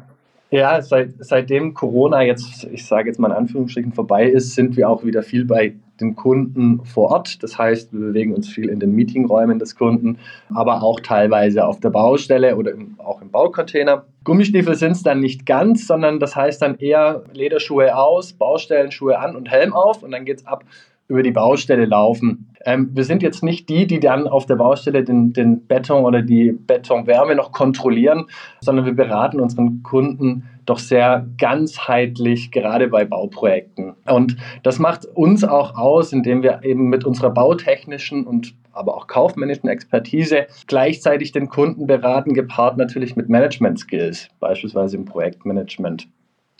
ja, 0.51 0.81
seit, 0.81 1.13
seitdem 1.19 1.73
Corona 1.73 2.23
jetzt, 2.23 2.67
ich 2.71 2.85
sage 2.85 3.07
jetzt 3.07 3.19
mal 3.19 3.29
in 3.29 3.37
Anführungsstrichen, 3.37 3.93
vorbei 3.93 4.27
ist, 4.27 4.53
sind 4.53 4.75
wir 4.75 4.89
auch 4.89 5.05
wieder 5.05 5.23
viel 5.23 5.45
bei 5.45 5.75
den 5.99 6.15
Kunden 6.15 6.83
vor 6.85 7.11
Ort. 7.11 7.43
Das 7.43 7.57
heißt, 7.57 7.93
wir 7.93 7.99
bewegen 7.99 8.33
uns 8.33 8.49
viel 8.49 8.69
in 8.69 8.79
den 8.79 8.93
Meetingräumen 8.93 9.59
des 9.59 9.75
Kunden, 9.75 10.17
aber 10.53 10.81
auch 10.83 10.99
teilweise 10.99 11.65
auf 11.65 11.79
der 11.79 11.89
Baustelle 11.89 12.55
oder 12.55 12.71
im, 12.71 12.95
auch 12.99 13.21
im 13.21 13.29
Baucontainer. 13.29 14.05
Gummistiefel 14.23 14.75
sind 14.75 14.93
es 14.93 15.03
dann 15.03 15.19
nicht 15.19 15.45
ganz, 15.45 15.85
sondern 15.87 16.19
das 16.19 16.35
heißt 16.35 16.61
dann 16.61 16.77
eher 16.77 17.23
Lederschuhe 17.33 17.95
aus, 17.95 18.33
Baustellenschuhe 18.33 19.19
an 19.19 19.35
und 19.35 19.49
Helm 19.49 19.73
auf 19.73 20.03
und 20.03 20.11
dann 20.11 20.25
geht 20.25 20.39
es 20.39 20.47
ab 20.47 20.63
über 21.07 21.23
die 21.23 21.31
Baustelle 21.31 21.85
laufen. 21.85 22.49
Ähm, 22.65 22.89
wir 22.93 23.03
sind 23.03 23.23
jetzt 23.23 23.43
nicht 23.43 23.69
die, 23.69 23.87
die 23.87 23.99
dann 23.99 24.27
auf 24.27 24.45
der 24.45 24.55
Baustelle 24.55 25.03
den, 25.03 25.33
den 25.33 25.65
Beton 25.67 26.05
oder 26.05 26.21
die 26.21 26.51
Betonwärme 26.51 27.35
noch 27.35 27.51
kontrollieren, 27.51 28.25
sondern 28.61 28.85
wir 28.85 28.93
beraten 28.93 29.39
unseren 29.39 29.83
Kunden 29.83 30.49
doch 30.65 30.79
sehr 30.79 31.27
ganzheitlich, 31.37 32.51
gerade 32.51 32.87
bei 32.87 33.03
Bauprojekten. 33.03 33.95
Und 34.05 34.37
das 34.63 34.79
macht 34.79 35.05
uns 35.05 35.43
auch 35.43 35.75
aus, 35.75 36.13
indem 36.13 36.41
wir 36.41 36.61
eben 36.63 36.87
mit 36.87 37.03
unserer 37.03 37.31
bautechnischen 37.31 38.25
und 38.25 38.55
aber 38.71 38.95
auch 38.95 39.07
kaufmännischen 39.07 39.69
Expertise 39.69 40.47
gleichzeitig 40.65 41.31
den 41.31 41.47
Kunden 41.47 41.85
beraten, 41.85 42.33
gepaart 42.33 42.77
natürlich 42.77 43.15
mit 43.15 43.29
Management-Skills, 43.29 44.29
beispielsweise 44.39 44.97
im 44.97 45.05
Projektmanagement. 45.05 46.07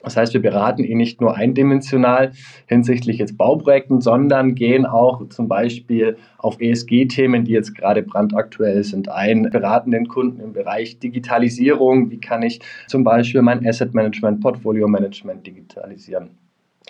Das 0.04 0.18
heißt, 0.18 0.34
wir 0.34 0.42
beraten 0.42 0.84
ihn 0.84 0.98
nicht 0.98 1.22
nur 1.22 1.36
eindimensional 1.36 2.32
hinsichtlich 2.68 3.18
jetzt 3.18 3.38
Bauprojekten, 3.38 4.02
sondern 4.02 4.54
gehen 4.54 4.86
auch 4.86 5.28
zum 5.30 5.48
Beispiel 5.48 6.18
auf 6.38 6.60
ESG-Themen, 6.60 7.46
die 7.46 7.54
jetzt 7.54 7.76
gerade 7.76 8.04
brandaktuell 8.04 8.84
sind, 8.84 9.10
ein, 9.10 9.44
beraten 9.44 9.92
den 9.92 10.08
Kunden 10.08 10.42
im 10.42 10.54
Bereich 10.54 11.00
Digitalisierung. 11.00 12.12
Wie 12.12 12.20
kann 12.20 12.44
ich 12.44 12.60
zum 12.88 13.04
Beispiel 13.04 13.42
mein 13.42 13.66
Asset 13.66 13.94
Management, 13.94 14.42
Portfolio 14.42 14.88
Management 14.88 15.48
digitalisieren? 15.48 16.43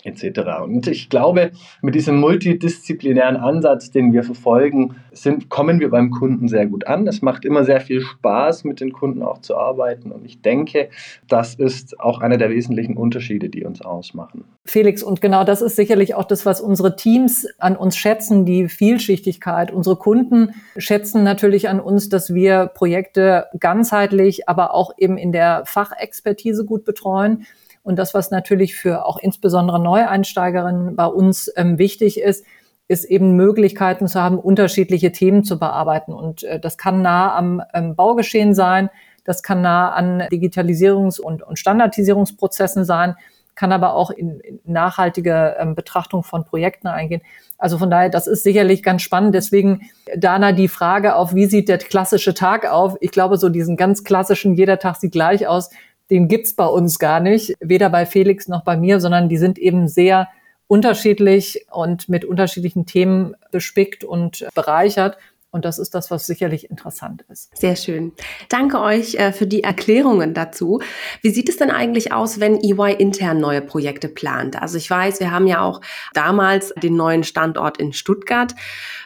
Etc. 0.03 0.41
Und 0.63 0.88
ich 0.88 1.10
glaube, 1.10 1.51
mit 1.81 1.95
diesem 1.95 2.19
multidisziplinären 2.19 3.38
Ansatz, 3.38 3.91
den 3.91 4.13
wir 4.13 4.24
verfolgen, 4.24 4.95
sind, 5.12 5.50
kommen 5.50 5.79
wir 5.79 5.89
beim 5.89 6.12
Kunden 6.12 6.48
sehr 6.48 6.65
gut 6.65 6.88
an. 6.88 7.07
Es 7.07 7.22
macht 7.22 7.45
immer 7.45 7.63
sehr 7.63 7.81
viel 7.81 8.01
Spaß, 8.01 8.63
mit 8.63 8.79
den 8.79 8.91
Kunden 8.91 9.22
auch 9.22 9.39
zu 9.39 9.57
arbeiten. 9.57 10.12
Und 10.12 10.25
ich 10.25 10.41
denke, 10.41 10.89
das 11.27 11.55
ist 11.55 12.00
auch 12.00 12.19
einer 12.19 12.38
der 12.38 12.50
wesentlichen 12.50 12.98
Unterschiede, 12.98 13.50
die 13.50 13.63
uns 13.63 13.81
ausmachen. 13.81 14.43
Felix, 14.65 15.03
und 15.03 15.22
genau 15.22 15.43
das 15.43 15.62
ist 15.62 15.75
sicherlich 15.75 16.15
auch 16.15 16.25
das, 16.25 16.45
was 16.45 16.62
unsere 16.62 16.95
Teams 16.95 17.48
an 17.60 17.75
uns 17.75 17.98
schätzen, 17.98 18.45
die 18.45 18.69
Vielschichtigkeit. 18.69 19.72
Unsere 19.72 19.98
Kunden 19.98 20.53
schätzen 20.77 21.24
natürlich 21.24 21.69
an 21.69 21.79
uns, 21.79 22.10
dass 22.10 22.33
wir 22.33 22.67
Projekte 22.67 23.48
ganzheitlich, 23.60 24.48
aber 24.48 24.74
auch 24.74 24.93
eben 24.98 25.17
in 25.17 25.31
der 25.31 25.63
Fachexpertise 25.65 26.65
gut 26.65 26.86
betreuen. 26.86 27.45
Und 27.83 27.99
das, 27.99 28.13
was 28.13 28.31
natürlich 28.31 28.75
für 28.75 29.05
auch 29.05 29.17
insbesondere 29.17 29.81
Neueinsteigerinnen 29.81 30.95
bei 30.95 31.05
uns 31.05 31.51
ähm, 31.55 31.77
wichtig 31.77 32.19
ist, 32.19 32.45
ist 32.87 33.05
eben 33.05 33.35
Möglichkeiten 33.35 34.07
zu 34.07 34.21
haben, 34.21 34.37
unterschiedliche 34.37 35.11
Themen 35.11 35.43
zu 35.43 35.59
bearbeiten. 35.59 36.13
Und 36.13 36.43
äh, 36.43 36.59
das 36.59 36.77
kann 36.77 37.01
nah 37.01 37.35
am 37.35 37.61
ähm, 37.73 37.95
Baugeschehen 37.95 38.53
sein, 38.53 38.89
das 39.25 39.41
kann 39.43 39.61
nah 39.61 39.91
an 39.91 40.21
Digitalisierungs- 40.23 41.19
und, 41.19 41.43
und 41.43 41.57
Standardisierungsprozessen 41.57 42.83
sein, 42.83 43.15
kann 43.55 43.71
aber 43.71 43.93
auch 43.93 44.09
in, 44.09 44.39
in 44.39 44.59
nachhaltige 44.65 45.55
ähm, 45.59 45.75
Betrachtung 45.75 46.23
von 46.23 46.43
Projekten 46.43 46.87
eingehen. 46.87 47.21
Also 47.57 47.77
von 47.77 47.89
daher, 47.89 48.09
das 48.09 48.27
ist 48.27 48.43
sicherlich 48.43 48.83
ganz 48.83 49.01
spannend. 49.01 49.35
Deswegen, 49.35 49.89
Dana, 50.17 50.51
die 50.51 50.67
Frage 50.67 51.15
auf, 51.15 51.33
wie 51.35 51.45
sieht 51.45 51.69
der 51.69 51.77
klassische 51.77 52.33
Tag 52.33 52.69
auf? 52.69 52.95
Ich 52.99 53.11
glaube, 53.11 53.37
so 53.37 53.49
diesen 53.49 53.77
ganz 53.77 54.03
klassischen, 54.03 54.55
jeder 54.55 54.79
Tag 54.79 54.97
sieht 54.97 55.11
gleich 55.11 55.47
aus, 55.47 55.69
den 56.10 56.27
gibt's 56.27 56.55
bei 56.55 56.65
uns 56.65 57.00
gar 57.00 57.19
nicht, 57.19 57.53
weder 57.60 57.89
bei 57.89 58.05
Felix 58.05 58.48
noch 58.48 58.63
bei 58.63 58.77
mir, 58.77 59.00
sondern 59.00 59.29
die 59.29 59.38
sind 59.38 59.57
eben 59.57 59.88
sehr 59.88 60.27
unterschiedlich 60.67 61.65
und 61.72 62.10
mit 62.10 62.25
unterschiedlichen 62.25 62.86
Themen 62.86 63.36
bespickt 63.51 64.03
und 64.03 64.45
bereichert. 64.55 65.17
Und 65.53 65.65
das 65.65 65.77
ist 65.77 65.93
das, 65.93 66.10
was 66.10 66.25
sicherlich 66.25 66.72
interessant 66.72 67.24
ist. 67.29 67.55
Sehr 67.55 67.75
schön. 67.75 68.12
Danke 68.50 68.81
euch 68.81 69.13
äh, 69.15 69.31
für 69.31 69.45
die 69.45 69.63
Erklärungen 69.63 70.33
dazu. 70.33 70.81
Wie 71.22 71.29
sieht 71.29 71.48
es 71.48 71.57
denn 71.57 71.69
eigentlich 71.69 72.12
aus, 72.12 72.39
wenn 72.39 72.60
EY 72.60 72.95
intern 72.98 73.39
neue 73.39 73.62
Projekte 73.62 74.10
plant? 74.10 74.60
Also 74.60 74.77
ich 74.79 74.89
weiß, 74.89 75.19
wir 75.19 75.29
haben 75.29 75.45
ja 75.45 75.61
auch 75.61 75.81
damals 76.16 76.74
den 76.81 76.96
neuen 76.96 77.24
Standort 77.24 77.77
in 77.77 77.94
Stuttgart 77.94 78.55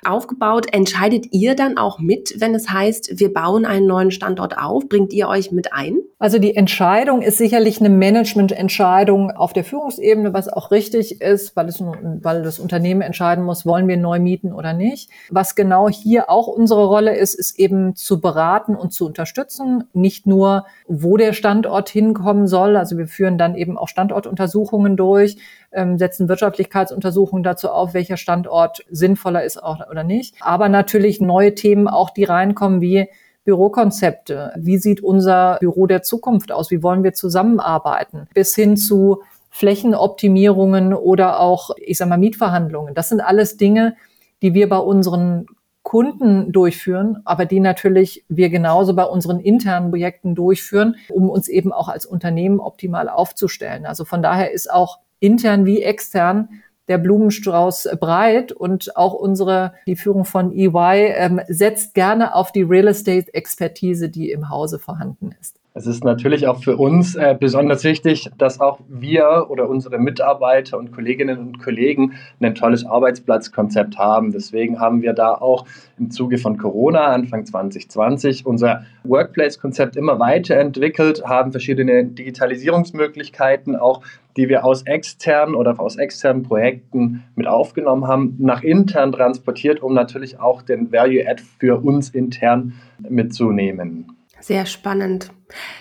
aufgebaut. 0.05 0.67
Entscheidet 0.71 1.33
ihr 1.33 1.53
dann 1.53 1.77
auch 1.77 1.99
mit, 1.99 2.35
wenn 2.39 2.55
es 2.55 2.69
heißt, 2.69 3.19
wir 3.19 3.33
bauen 3.33 3.65
einen 3.65 3.85
neuen 3.85 4.11
Standort 4.11 4.57
auf? 4.57 4.87
Bringt 4.87 5.11
ihr 5.11 5.27
euch 5.27 5.51
mit 5.51 5.73
ein? 5.73 5.97
Also 6.17 6.39
die 6.39 6.55
Entscheidung 6.55 7.21
ist 7.21 7.37
sicherlich 7.37 7.79
eine 7.79 7.89
Managemententscheidung 7.89 9.31
auf 9.31 9.53
der 9.53 9.63
Führungsebene, 9.63 10.33
was 10.33 10.47
auch 10.47 10.71
richtig 10.71 11.21
ist, 11.21 11.55
weil, 11.55 11.67
es, 11.67 11.79
weil 11.81 12.41
das 12.41 12.57
Unternehmen 12.57 13.01
entscheiden 13.01 13.43
muss, 13.43 13.65
wollen 13.65 13.87
wir 13.87 13.97
neu 13.97 14.19
mieten 14.19 14.53
oder 14.53 14.73
nicht. 14.73 15.11
Was 15.29 15.55
genau 15.55 15.89
hier 15.89 16.29
auch 16.29 16.36
auch 16.37 16.47
unsere 16.47 16.85
Rolle 16.85 17.17
ist, 17.17 17.33
ist 17.33 17.57
eben 17.57 17.95
zu 17.95 18.21
beraten 18.21 18.75
und 18.75 18.93
zu 18.93 19.07
unterstützen. 19.07 19.85
Nicht 19.93 20.27
nur, 20.27 20.65
wo 20.87 21.17
der 21.17 21.33
Standort 21.33 21.89
hinkommen 21.89 22.45
soll. 22.45 22.77
Also 22.77 22.95
wir 22.97 23.07
führen 23.07 23.39
dann 23.39 23.55
eben 23.55 23.75
auch 23.75 23.87
Standortuntersuchungen 23.87 24.95
durch, 24.97 25.37
ähm, 25.71 25.97
setzen 25.97 26.29
Wirtschaftlichkeitsuntersuchungen 26.29 27.41
dazu 27.41 27.69
auf, 27.69 27.95
welcher 27.95 28.17
Standort 28.17 28.85
sinnvoller 28.91 29.43
ist 29.43 29.59
oder 29.63 30.03
nicht. 30.03 30.35
Aber 30.41 30.69
natürlich 30.69 31.19
neue 31.19 31.55
Themen 31.55 31.87
auch, 31.87 32.11
die 32.11 32.25
reinkommen, 32.25 32.81
wie 32.81 33.09
Bürokonzepte. 33.43 34.51
Wie 34.57 34.77
sieht 34.77 35.01
unser 35.01 35.57
Büro 35.59 35.87
der 35.87 36.03
Zukunft 36.03 36.51
aus? 36.51 36.69
Wie 36.69 36.83
wollen 36.83 37.03
wir 37.03 37.13
zusammenarbeiten? 37.13 38.27
Bis 38.35 38.53
hin 38.53 38.77
zu 38.77 39.23
Flächenoptimierungen 39.49 40.93
oder 40.93 41.39
auch, 41.39 41.71
ich 41.77 41.97
sag 41.97 42.09
mal, 42.09 42.19
Mietverhandlungen. 42.19 42.93
Das 42.93 43.09
sind 43.09 43.21
alles 43.21 43.57
Dinge, 43.57 43.95
die 44.43 44.53
wir 44.53 44.69
bei 44.69 44.77
unseren 44.77 45.47
Kunden 45.87 46.51
durchführen, 46.51 47.21
aber 47.23 47.45
die 47.45 47.61
natürlich 47.61 48.25
wir 48.27 48.49
genauso 48.49 48.93
bei 48.93 49.05
unseren 49.05 49.39
internen 49.39 49.89
Projekten 49.89 50.35
durchführen, 50.35 50.97
um 51.07 51.29
uns 51.29 51.47
eben 51.47 51.71
auch 51.71 51.87
als 51.87 52.05
Unternehmen 52.05 52.59
optimal 52.59 53.07
aufzustellen. 53.07 53.85
Also 53.85 54.03
von 54.03 54.21
daher 54.21 54.51
ist 54.51 54.69
auch 54.69 54.99
intern 55.21 55.65
wie 55.65 55.81
extern 55.81 56.49
der 56.89 56.97
Blumenstrauß 56.97 57.87
breit 58.01 58.51
und 58.51 58.97
auch 58.97 59.13
unsere, 59.13 59.75
die 59.87 59.95
Führung 59.95 60.25
von 60.25 60.51
EY 60.51 61.13
ähm, 61.15 61.39
setzt 61.47 61.93
gerne 61.93 62.35
auf 62.35 62.51
die 62.51 62.63
Real 62.63 62.87
Estate 62.87 63.33
Expertise, 63.33 64.09
die 64.09 64.29
im 64.31 64.49
Hause 64.49 64.79
vorhanden 64.79 65.33
ist. 65.39 65.57
Es 65.77 65.85
ist 65.85 66.03
natürlich 66.03 66.47
auch 66.47 66.63
für 66.63 66.75
uns 66.75 67.13
äh, 67.13 67.37
besonders 67.39 67.83
wichtig, 67.83 68.31
dass 68.39 68.59
auch 68.59 68.79
wir 68.87 69.45
oder 69.49 69.69
unsere 69.69 69.99
Mitarbeiter 69.99 70.75
und 70.79 70.91
Kolleginnen 70.91 71.37
und 71.37 71.59
Kollegen 71.59 72.13
ein 72.39 72.55
tolles 72.55 72.83
Arbeitsplatzkonzept 72.83 73.95
haben. 73.95 74.31
Deswegen 74.31 74.79
haben 74.79 75.03
wir 75.03 75.13
da 75.13 75.35
auch 75.35 75.67
im 75.99 76.09
Zuge 76.09 76.39
von 76.39 76.57
Corona 76.57 77.05
Anfang 77.05 77.45
2020 77.45 78.47
unser 78.47 78.85
Workplace-Konzept 79.03 79.95
immer 79.97 80.17
weiterentwickelt, 80.17 81.23
haben 81.25 81.51
verschiedene 81.51 82.05
Digitalisierungsmöglichkeiten 82.05 83.75
auch 83.75 84.01
die 84.35 84.49
wir 84.49 84.65
aus 84.65 84.83
externen 84.83 85.55
oder 85.55 85.79
aus 85.79 85.95
externen 85.95 86.43
Projekten 86.43 87.23
mit 87.35 87.47
aufgenommen 87.47 88.05
haben, 88.05 88.35
nach 88.37 88.61
intern 88.61 89.11
transportiert, 89.11 89.81
um 89.81 89.95
natürlich 89.95 90.39
auch 90.39 90.61
den 90.61 90.91
Value-Add 90.91 91.41
für 91.59 91.83
uns 91.83 92.11
intern 92.11 92.73
mitzunehmen. 92.99 94.16
Sehr 94.47 94.65
spannend. 94.65 95.29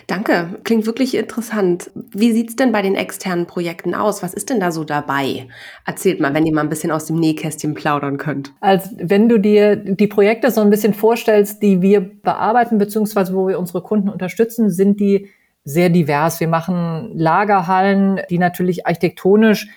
Danke, 0.08 0.58
klingt 0.64 0.86
wirklich 0.86 1.14
interessant. 1.14 1.88
Wie 1.94 2.32
sieht 2.32 2.48
es 2.48 2.56
denn 2.56 2.72
bei 2.72 2.82
den 2.82 2.96
externen 2.96 3.46
Projekten 3.46 3.94
aus? 3.94 4.24
Was 4.24 4.34
ist 4.34 4.50
denn 4.50 4.58
da 4.58 4.72
so 4.72 4.82
dabei? 4.82 5.46
Erzählt 5.84 6.18
mal, 6.18 6.34
wenn 6.34 6.44
ihr 6.44 6.52
mal 6.52 6.62
ein 6.62 6.68
bisschen 6.68 6.90
aus 6.90 7.06
dem 7.06 7.14
Nähkästchen 7.14 7.74
plaudern 7.74 8.18
könnt. 8.18 8.54
Also 8.58 8.90
wenn 8.98 9.28
du 9.28 9.38
dir 9.38 9.76
die 9.76 10.08
Projekte 10.08 10.50
so 10.50 10.62
ein 10.62 10.70
bisschen 10.70 10.94
vorstellst, 10.94 11.62
die 11.62 11.80
wir 11.80 12.00
bearbeiten, 12.00 12.78
beziehungsweise 12.78 13.36
wo 13.36 13.46
wir 13.46 13.60
unsere 13.60 13.82
Kunden 13.82 14.08
unterstützen, 14.08 14.68
sind 14.68 14.98
die 14.98 15.28
sehr 15.62 15.88
divers. 15.88 16.40
Wir 16.40 16.48
machen 16.48 17.12
Lagerhallen, 17.14 18.20
die 18.30 18.38
natürlich 18.38 18.84
architektonisch 18.84 19.68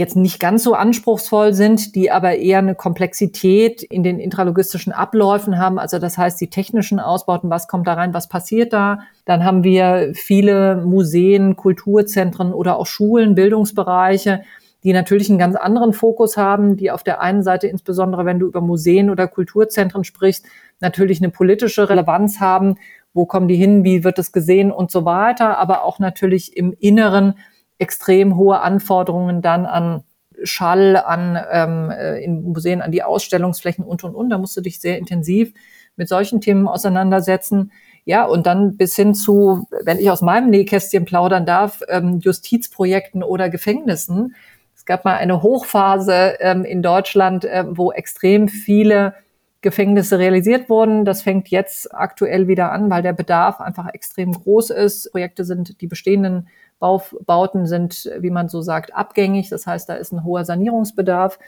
jetzt 0.00 0.16
nicht 0.16 0.40
ganz 0.40 0.64
so 0.64 0.74
anspruchsvoll 0.74 1.52
sind, 1.52 1.94
die 1.94 2.10
aber 2.10 2.36
eher 2.36 2.58
eine 2.58 2.74
Komplexität 2.74 3.82
in 3.82 4.02
den 4.02 4.18
intralogistischen 4.18 4.92
Abläufen 4.92 5.58
haben. 5.58 5.78
Also 5.78 5.98
das 5.98 6.18
heißt, 6.18 6.40
die 6.40 6.48
technischen 6.48 6.98
Ausbauten, 6.98 7.50
was 7.50 7.68
kommt 7.68 7.86
da 7.86 7.94
rein, 7.94 8.14
was 8.14 8.28
passiert 8.28 8.72
da? 8.72 9.00
Dann 9.26 9.44
haben 9.44 9.62
wir 9.62 10.10
viele 10.14 10.82
Museen, 10.84 11.54
Kulturzentren 11.54 12.52
oder 12.52 12.78
auch 12.78 12.86
Schulen, 12.86 13.34
Bildungsbereiche, 13.34 14.42
die 14.82 14.92
natürlich 14.92 15.28
einen 15.28 15.38
ganz 15.38 15.54
anderen 15.54 15.92
Fokus 15.92 16.36
haben, 16.36 16.76
die 16.76 16.90
auf 16.90 17.04
der 17.04 17.20
einen 17.20 17.42
Seite 17.42 17.66
insbesondere, 17.66 18.24
wenn 18.24 18.38
du 18.38 18.46
über 18.46 18.62
Museen 18.62 19.10
oder 19.10 19.28
Kulturzentren 19.28 20.04
sprichst, 20.04 20.46
natürlich 20.80 21.20
eine 21.20 21.30
politische 21.30 21.88
Relevanz 21.88 22.40
haben. 22.40 22.76
Wo 23.12 23.26
kommen 23.26 23.48
die 23.48 23.56
hin? 23.56 23.84
Wie 23.84 24.02
wird 24.02 24.18
es 24.18 24.32
gesehen 24.32 24.72
und 24.72 24.90
so 24.90 25.04
weiter? 25.04 25.58
Aber 25.58 25.84
auch 25.84 25.98
natürlich 25.98 26.56
im 26.56 26.74
Inneren 26.78 27.34
extrem 27.80 28.36
hohe 28.36 28.60
Anforderungen 28.60 29.42
dann 29.42 29.66
an 29.66 30.04
Schall, 30.42 30.96
an 30.96 31.38
ähm, 31.50 31.90
äh, 31.90 32.22
in 32.22 32.42
Museen, 32.42 32.80
an 32.82 32.92
die 32.92 33.02
Ausstellungsflächen 33.02 33.84
und 33.84 34.04
und 34.04 34.14
und. 34.14 34.30
Da 34.30 34.38
musst 34.38 34.56
du 34.56 34.60
dich 34.60 34.80
sehr 34.80 34.98
intensiv 34.98 35.52
mit 35.96 36.08
solchen 36.08 36.40
Themen 36.40 36.68
auseinandersetzen. 36.68 37.72
Ja, 38.04 38.24
und 38.24 38.46
dann 38.46 38.76
bis 38.76 38.96
hin 38.96 39.14
zu, 39.14 39.66
wenn 39.84 39.98
ich 39.98 40.10
aus 40.10 40.22
meinem 40.22 40.50
Nähkästchen 40.50 41.04
plaudern 41.04 41.44
darf, 41.44 41.82
ähm, 41.88 42.18
Justizprojekten 42.20 43.22
oder 43.22 43.50
Gefängnissen 43.50 44.34
Es 44.74 44.86
gab 44.86 45.04
mal 45.04 45.16
eine 45.16 45.42
Hochphase 45.42 46.36
ähm, 46.40 46.64
in 46.64 46.82
Deutschland, 46.82 47.44
äh, 47.44 47.64
wo 47.68 47.92
extrem 47.92 48.48
viele 48.48 49.14
Gefängnisse 49.62 50.18
realisiert 50.18 50.70
wurden. 50.70 51.04
Das 51.04 51.22
fängt 51.22 51.48
jetzt 51.48 51.94
aktuell 51.94 52.48
wieder 52.48 52.72
an, 52.72 52.90
weil 52.90 53.02
der 53.02 53.12
Bedarf 53.12 53.60
einfach 53.60 53.88
extrem 53.92 54.32
groß 54.32 54.70
ist. 54.70 55.10
Projekte 55.10 55.44
sind, 55.44 55.80
die 55.80 55.86
bestehenden 55.86 56.48
Bauten 56.78 57.66
sind, 57.66 58.10
wie 58.20 58.30
man 58.30 58.48
so 58.48 58.62
sagt, 58.62 58.94
abgängig. 58.94 59.50
Das 59.50 59.66
heißt, 59.66 59.88
da 59.88 59.94
ist 59.94 60.12
ein 60.12 60.24
hoher 60.24 60.44
Sanierungsbedarf. 60.44 61.38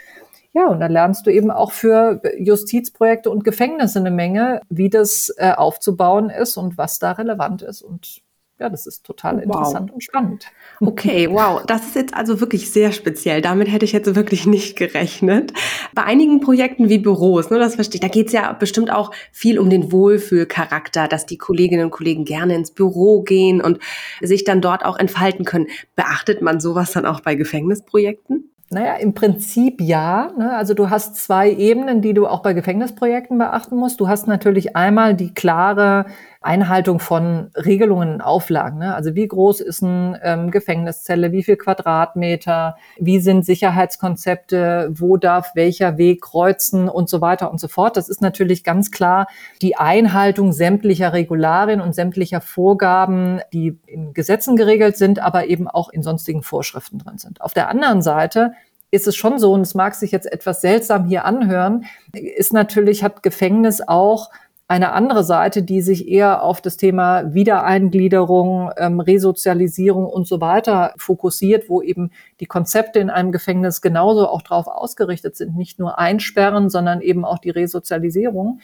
Ja, 0.53 0.67
und 0.67 0.81
dann 0.81 0.93
lernst 0.93 1.27
du 1.27 1.31
eben 1.31 1.51
auch 1.51 1.73
für 1.73 2.21
Justizprojekte 2.39 3.31
und 3.31 3.43
Gefängnisse 3.43 4.01
eine 4.01 4.11
Menge, 4.11 4.61
wie 4.69 4.91
das 4.91 5.33
äh, 5.39 5.53
aufzubauen 5.53 6.29
ist 6.29 6.59
und 6.59 6.77
was 6.77 6.99
da 6.99 7.13
relevant 7.13 7.63
ist. 7.63 7.81
Und 7.81 8.21
ja, 8.63 8.69
das 8.69 8.87
ist 8.87 9.05
total 9.05 9.41
interessant 9.41 9.91
wow. 9.91 9.95
und 9.95 10.03
spannend. 10.03 10.47
Okay, 10.81 11.29
wow. 11.31 11.63
Das 11.67 11.83
ist 11.83 11.95
jetzt 11.95 12.15
also 12.15 12.41
wirklich 12.41 12.71
sehr 12.71 12.91
speziell. 12.93 13.41
Damit 13.41 13.71
hätte 13.71 13.85
ich 13.85 13.93
jetzt 13.93 14.15
wirklich 14.17 14.47
nicht 14.47 14.77
gerechnet. 14.77 15.53
Bei 15.95 16.03
einigen 16.03 16.41
Projekten 16.41 16.89
wie 16.89 16.99
Büros, 16.99 17.51
ne, 17.51 17.59
das 17.59 17.77
verstehe 17.77 17.97
ich, 17.97 18.01
da 18.01 18.09
geht 18.09 18.29
es 18.29 18.33
ja 18.33 18.53
bestimmt 18.53 18.93
auch 18.93 19.13
viel 19.31 19.59
um 19.59 19.71
den 19.71 19.93
Wohlfühlcharakter, 19.93 21.07
dass 21.07 21.27
die 21.27 21.39
Kolleginnen 21.39 21.85
und 21.85 21.91
Kollegen 21.91 22.25
gerne 22.25 22.57
ins 22.57 22.73
Büro 22.73 23.23
gehen 23.23 23.61
und 23.61 23.79
sich 24.21 24.45
dann 24.45 24.61
dort 24.61 24.85
auch 24.85 24.99
entfalten 24.99 25.45
können. 25.45 25.67
Beachtet 25.95 26.43
man 26.43 26.59
sowas 26.59 26.93
dann 26.93 27.07
auch 27.07 27.21
bei 27.21 27.35
Gefängnisprojekten? 27.35 28.51
Naja, 28.73 28.95
im 28.95 29.13
Prinzip 29.13 29.81
ja. 29.81 30.33
Ne? 30.37 30.51
Also 30.57 30.73
du 30.73 30.89
hast 30.89 31.17
zwei 31.17 31.51
Ebenen, 31.51 32.01
die 32.01 32.15
du 32.15 32.27
auch 32.27 32.43
bei 32.43 32.55
Gefängnisprojekten 32.55 33.37
beachten 33.37 33.77
musst. 33.77 34.01
Du 34.01 34.09
hast 34.09 34.27
natürlich 34.27 34.75
einmal 34.75 35.15
die 35.15 35.35
klare 35.35 36.07
Einhaltung 36.45 36.99
von 36.99 37.51
Regelungen 37.55 38.15
und 38.15 38.21
Auflagen. 38.21 38.79
Ne? 38.79 38.95
Also 38.95 39.15
wie 39.15 39.27
groß 39.27 39.61
ist 39.61 39.83
eine 39.83 40.21
ähm, 40.23 40.51
Gefängniszelle, 40.51 41.33
wie 41.33 41.43
viel 41.43 41.57
Quadratmeter, 41.57 42.77
wie 42.99 43.21
sind 43.21 43.45
Sicherheitskonzepte, 43.45 44.91
wo 44.93 45.17
darf 45.17 45.53
welcher 45.55 45.99
Weg 45.99 46.23
kreuzen 46.23 46.89
und 46.89 47.09
so 47.09 47.21
weiter 47.21 47.51
und 47.51 47.61
so 47.61 47.69
fort. 47.69 47.97
Das 47.97 48.09
ist 48.09 48.21
natürlich 48.21 48.65
ganz 48.65 48.91
klar 48.91 49.27
die 49.61 49.77
Einhaltung 49.77 50.53
sämtlicher 50.53 51.13
Regularien 51.13 51.81
und 51.81 51.95
sämtlicher 51.95 52.41
Vorgaben, 52.41 53.41
die 53.53 53.79
in 53.87 54.13
Gesetzen 54.15 54.57
geregelt 54.57 54.97
sind, 54.97 55.21
aber 55.21 55.47
eben 55.47 55.69
auch 55.69 55.91
in 55.91 56.03
sonstigen 56.03 56.43
Vorschriften 56.43 56.99
drin 56.99 57.19
sind. 57.19 57.41
Auf 57.41 57.55
der 57.55 57.69
anderen 57.69 58.03
Seite 58.03 58.53
ist 58.93 59.09
es 59.09 59.17
schon 59.17 59.39
so, 59.39 59.53
und 59.55 59.63
es 59.63 59.75
mag 59.75 59.95
sich 59.95 60.13
jetzt 60.13 60.31
etwas 60.31 60.61
seltsam 60.61 61.07
hier 61.07 61.25
anhören, 61.25 61.87
ist 62.13 62.53
natürlich, 62.53 63.03
hat 63.03 63.23
Gefängnis 63.23 63.81
auch 63.81 64.31
eine 64.73 64.93
andere 64.93 65.23
Seite, 65.23 65.63
die 65.63 65.83
sich 65.83 66.09
eher 66.09 66.43
auf 66.43 66.63
das 66.63 66.79
Thema 66.79 67.35
Wiedereingliederung, 67.35 68.71
ähm, 68.79 69.01
Resozialisierung 69.01 70.07
und 70.07 70.27
so 70.27 70.41
weiter 70.41 70.95
fokussiert, 70.97 71.69
wo 71.69 71.83
eben 71.83 72.11
die 72.41 72.47
Konzepte 72.47 72.99
in 72.99 73.11
einem 73.11 73.33
Gefängnis 73.33 73.83
genauso 73.83 74.27
auch 74.27 74.41
darauf 74.41 74.69
ausgerichtet 74.69 75.37
sind, 75.37 75.59
nicht 75.59 75.79
nur 75.79 75.99
einsperren, 75.99 76.71
sondern 76.71 77.03
eben 77.03 77.27
auch 77.27 77.39
die 77.39 77.51
Resozialisierung. 77.51 78.61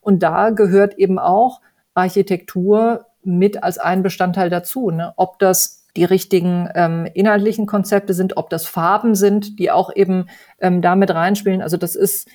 Und 0.00 0.24
da 0.24 0.50
gehört 0.50 0.98
eben 0.98 1.20
auch 1.20 1.60
Architektur 1.94 3.06
mit 3.22 3.62
als 3.62 3.78
ein 3.78 4.02
Bestandteil 4.02 4.50
dazu. 4.50 4.90
Ne? 4.90 5.12
Ob 5.16 5.38
das 5.38 5.86
die 5.96 6.04
richtigen 6.04 6.68
ähm, 6.74 7.06
inhaltlichen 7.14 7.66
Konzepte 7.66 8.14
sind, 8.14 8.36
ob 8.36 8.50
das 8.50 8.66
Farben 8.66 9.14
sind, 9.14 9.60
die 9.60 9.70
auch 9.70 9.94
eben 9.94 10.26
ähm, 10.60 10.82
damit 10.82 11.12
reinspielen. 11.14 11.62
Also 11.62 11.76
das 11.76 11.94
ist, 11.94 12.28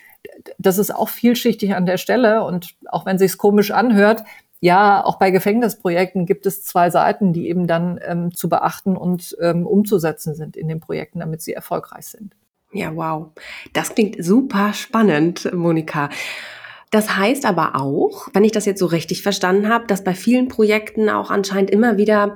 das 0.58 0.77
ist 0.77 0.93
auch 0.93 1.10
vielschichtig 1.10 1.75
an 1.75 1.86
der 1.86 1.97
Stelle. 1.97 2.43
Und 2.43 2.75
auch 2.88 3.06
wenn 3.06 3.17
sich's 3.17 3.38
komisch 3.38 3.71
anhört, 3.71 4.23
ja, 4.60 5.06
auch 5.06 5.19
bei 5.19 5.30
Gefängnisprojekten 5.30 6.25
gibt 6.25 6.45
es 6.45 6.63
zwei 6.63 6.89
Seiten, 6.89 7.32
die 7.32 7.47
eben 7.47 7.67
dann 7.67 7.99
ähm, 8.03 8.34
zu 8.34 8.49
beachten 8.49 8.97
und 8.97 9.38
ähm, 9.39 9.67
umzusetzen 9.67 10.34
sind 10.34 10.58
in 10.58 10.67
den 10.67 10.80
Projekten, 10.80 11.19
damit 11.19 11.41
sie 11.41 11.53
erfolgreich 11.53 12.08
sind. 12.08 12.36
Ja, 12.73 12.95
wow. 12.95 13.27
Das 13.73 13.93
klingt 13.93 14.23
super 14.23 14.73
spannend, 14.73 15.51
Monika. 15.53 16.10
Das 16.91 17.17
heißt 17.17 17.45
aber 17.45 17.76
auch, 17.76 18.28
wenn 18.34 18.45
ich 18.45 18.52
das 18.52 18.65
jetzt 18.65 18.80
so 18.80 18.86
richtig 18.86 19.21
verstanden 19.21 19.69
habe, 19.69 19.88
dass 19.88 20.04
bei 20.04 20.13
vielen 20.13 20.47
Projekten 20.47 21.10
auch 21.10 21.32
anscheinend 21.32 21.69
immer 21.69 21.97
wieder 21.97 22.36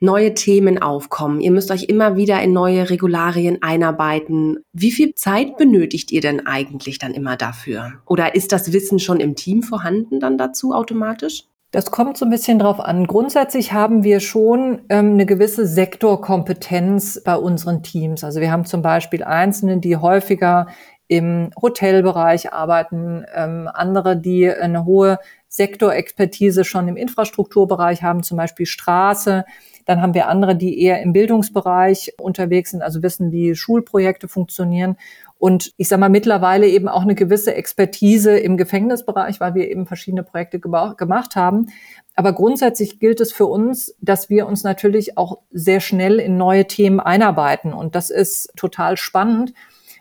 neue 0.00 0.34
Themen 0.34 0.80
aufkommen. 0.80 1.40
Ihr 1.40 1.50
müsst 1.50 1.70
euch 1.70 1.84
immer 1.84 2.16
wieder 2.16 2.40
in 2.40 2.52
neue 2.52 2.88
Regularien 2.88 3.62
einarbeiten. 3.62 4.58
Wie 4.72 4.92
viel 4.92 5.14
Zeit 5.14 5.56
benötigt 5.56 6.12
ihr 6.12 6.20
denn 6.20 6.46
eigentlich 6.46 6.98
dann 6.98 7.14
immer 7.14 7.36
dafür? 7.36 7.94
Oder 8.06 8.34
ist 8.36 8.52
das 8.52 8.72
Wissen 8.72 9.00
schon 9.00 9.18
im 9.18 9.34
Team 9.34 9.62
vorhanden 9.62 10.20
dann 10.20 10.38
dazu 10.38 10.72
automatisch? 10.72 11.44
Das 11.70 11.90
kommt 11.90 12.16
so 12.16 12.24
ein 12.24 12.30
bisschen 12.30 12.58
drauf 12.58 12.80
an. 12.80 13.06
Grundsätzlich 13.06 13.74
haben 13.74 14.02
wir 14.02 14.20
schon 14.20 14.82
ähm, 14.88 15.12
eine 15.12 15.26
gewisse 15.26 15.66
Sektorkompetenz 15.66 17.22
bei 17.22 17.36
unseren 17.36 17.82
Teams. 17.82 18.24
Also 18.24 18.40
wir 18.40 18.50
haben 18.50 18.64
zum 18.64 18.80
Beispiel 18.80 19.22
Einzelne, 19.22 19.78
die 19.78 19.96
häufiger 19.96 20.68
im 21.08 21.50
Hotelbereich 21.60 22.52
arbeiten, 22.52 23.24
ähm, 23.34 23.68
andere, 23.72 24.16
die 24.16 24.48
eine 24.48 24.84
hohe 24.84 25.18
Sektorexpertise 25.48 26.64
schon 26.64 26.86
im 26.86 26.96
Infrastrukturbereich 26.96 28.02
haben, 28.02 28.22
zum 28.22 28.36
Beispiel 28.36 28.66
Straße. 28.66 29.44
Dann 29.86 30.02
haben 30.02 30.12
wir 30.12 30.28
andere, 30.28 30.54
die 30.54 30.82
eher 30.82 31.00
im 31.00 31.14
Bildungsbereich 31.14 32.12
unterwegs 32.20 32.72
sind, 32.72 32.82
also 32.82 33.02
wissen, 33.02 33.32
wie 33.32 33.54
Schulprojekte 33.54 34.28
funktionieren. 34.28 34.96
Und 35.38 35.72
ich 35.78 35.88
sage 35.88 36.00
mal, 36.00 36.10
mittlerweile 36.10 36.68
eben 36.68 36.88
auch 36.88 37.02
eine 37.02 37.14
gewisse 37.14 37.54
Expertise 37.54 38.38
im 38.38 38.58
Gefängnisbereich, 38.58 39.40
weil 39.40 39.54
wir 39.54 39.70
eben 39.70 39.86
verschiedene 39.86 40.24
Projekte 40.24 40.60
gemacht 40.60 41.36
haben. 41.36 41.68
Aber 42.16 42.34
grundsätzlich 42.34 42.98
gilt 42.98 43.20
es 43.20 43.32
für 43.32 43.46
uns, 43.46 43.94
dass 44.02 44.28
wir 44.28 44.46
uns 44.46 44.62
natürlich 44.62 45.16
auch 45.16 45.38
sehr 45.52 45.80
schnell 45.80 46.18
in 46.18 46.36
neue 46.36 46.66
Themen 46.66 47.00
einarbeiten. 47.00 47.72
Und 47.72 47.94
das 47.94 48.10
ist 48.10 48.52
total 48.56 48.98
spannend, 48.98 49.54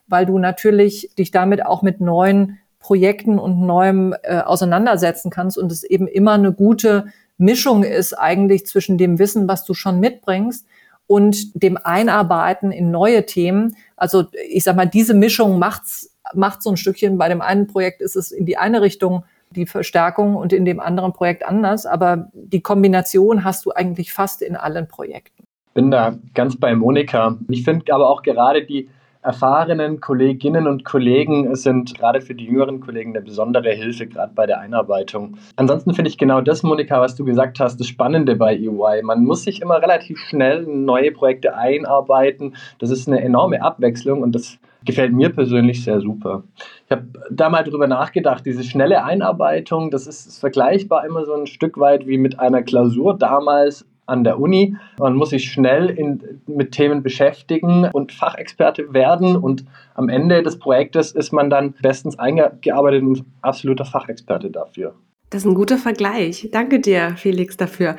weil 0.08 0.26
du 0.26 0.38
natürlich 0.40 1.12
dich 1.18 1.32
damit 1.32 1.66
auch 1.66 1.82
mit 1.82 2.02
neuen 2.02 2.60
Projekten 2.80 3.40
und 3.40 3.60
Neuem 3.62 4.16
äh, 4.24 4.40
auseinandersetzen 4.40 5.30
kannst 5.30 5.58
und 5.58 5.72
es 5.72 5.84
eben 5.84 6.08
immer 6.08 6.34
eine 6.34 6.54
gute 6.54 7.08
Mischung 7.38 7.84
ist 7.84 8.14
eigentlich 8.14 8.66
zwischen 8.66 8.98
dem 8.98 9.20
Wissen, 9.20 9.48
was 9.48 9.66
du 9.66 9.74
schon 9.74 10.00
mitbringst 10.00 10.66
und 11.06 11.62
dem 11.62 11.78
Einarbeiten 11.82 12.72
in 12.72 12.92
neue 12.92 13.26
Themen. 13.26 13.76
Also 13.96 14.26
ich 14.50 14.64
sag 14.64 14.76
mal, 14.76 14.86
diese 14.86 15.14
Mischung 15.14 15.60
macht's 15.60 16.14
macht 16.34 16.62
so 16.62 16.70
ein 16.70 16.78
Stückchen. 16.78 17.18
Bei 17.18 17.30
dem 17.30 17.42
einen 17.42 17.68
Projekt 17.68 18.02
ist 18.02 18.16
es 18.16 18.32
in 18.32 18.46
die 18.46 18.58
eine 18.58 18.82
Richtung 18.82 19.24
die 19.52 19.66
Verstärkung 19.66 20.36
und 20.36 20.52
in 20.52 20.66
dem 20.66 20.80
anderen 20.80 21.14
Projekt 21.14 21.46
anders. 21.46 21.86
Aber 21.86 22.30
die 22.34 22.62
Kombination 22.62 23.44
hast 23.44 23.66
du 23.66 23.72
eigentlich 23.72 24.12
fast 24.12 24.42
in 24.42 24.56
allen 24.56 24.88
Projekten. 24.88 25.44
Bin 25.74 25.92
da 25.92 26.18
ganz 26.34 26.58
bei 26.58 26.76
Monika. 26.76 27.38
Ich 27.50 27.64
finde 27.64 27.94
aber 27.94 28.10
auch 28.10 28.24
gerade 28.24 28.66
die 28.66 28.90
erfahrenen 29.28 30.00
Kolleginnen 30.00 30.68
und 30.68 30.86
Kollegen 30.86 31.54
sind 31.54 31.94
gerade 32.00 32.22
für 32.22 32.34
die 32.34 32.46
jüngeren 32.46 32.80
Kollegen 32.80 33.12
eine 33.12 33.22
besondere 33.22 33.72
Hilfe, 33.72 34.08
gerade 34.08 34.32
bei 34.34 34.46
der 34.46 34.62
Einarbeitung. 34.62 35.38
Ansonsten 35.58 35.94
finde 35.94 36.10
ich 36.10 36.18
genau 36.18 36.40
das, 36.40 36.64
Monika, 36.64 37.02
was 37.02 37.18
du 37.18 37.26
gesagt 37.26 37.60
hast, 37.60 37.78
das 37.78 37.88
Spannende 37.88 38.38
bei 38.38 38.56
EY. 38.56 39.04
Man 39.04 39.26
muss 39.26 39.44
sich 39.44 39.62
immer 39.62 39.82
relativ 39.82 40.18
schnell 40.18 40.64
in 40.64 40.86
neue 40.86 41.12
Projekte 41.12 41.58
einarbeiten. 41.58 42.56
Das 42.80 42.90
ist 42.90 43.10
eine 43.10 43.22
enorme 43.22 43.62
Abwechslung 43.62 44.22
und 44.22 44.34
das 44.34 44.60
gefällt 44.86 45.12
mir 45.12 45.30
persönlich 45.30 45.84
sehr 45.84 46.00
super. 46.00 46.44
Ich 46.86 46.92
habe 46.92 47.08
da 47.30 47.50
mal 47.50 47.66
drüber 47.66 47.88
nachgedacht, 47.88 48.46
diese 48.46 48.64
schnelle 48.64 49.04
Einarbeitung, 49.04 49.92
das 49.92 50.08
ist 50.08 50.40
vergleichbar 50.40 51.06
immer 51.06 51.26
so 51.26 51.34
ein 51.34 51.48
Stück 51.48 51.78
weit 51.78 52.08
wie 52.08 52.18
mit 52.18 52.40
einer 52.40 52.64
Klausur 52.64 53.18
damals 53.18 53.86
an 54.08 54.24
der 54.24 54.40
Uni. 54.40 54.76
Man 55.00 55.16
muss 55.16 55.30
sich 55.30 55.52
schnell 55.52 55.90
in, 55.90 56.42
mit 56.48 56.72
Themen 56.72 57.04
beschäftigen 57.04 57.90
und 57.94 58.12
Fachexperte 58.12 58.94
werden 58.94 59.36
und 59.36 59.66
am 59.94 60.10
Ende 60.10 60.42
des 60.42 60.58
Projektes 60.58 61.12
ist 61.12 61.32
man 61.32 61.50
dann 61.50 61.76
bestens 61.82 62.18
eingearbeitet 62.18 63.04
und 63.04 63.26
absoluter 63.42 63.86
Fachexperte 63.86 64.50
dafür. 64.50 64.96
Das 65.30 65.44
ist 65.44 65.52
ein 65.52 65.56
guter 65.56 65.78
Vergleich. 65.78 66.50
Danke 66.52 66.80
dir, 66.80 67.16
Felix, 67.18 67.58
dafür. 67.58 67.98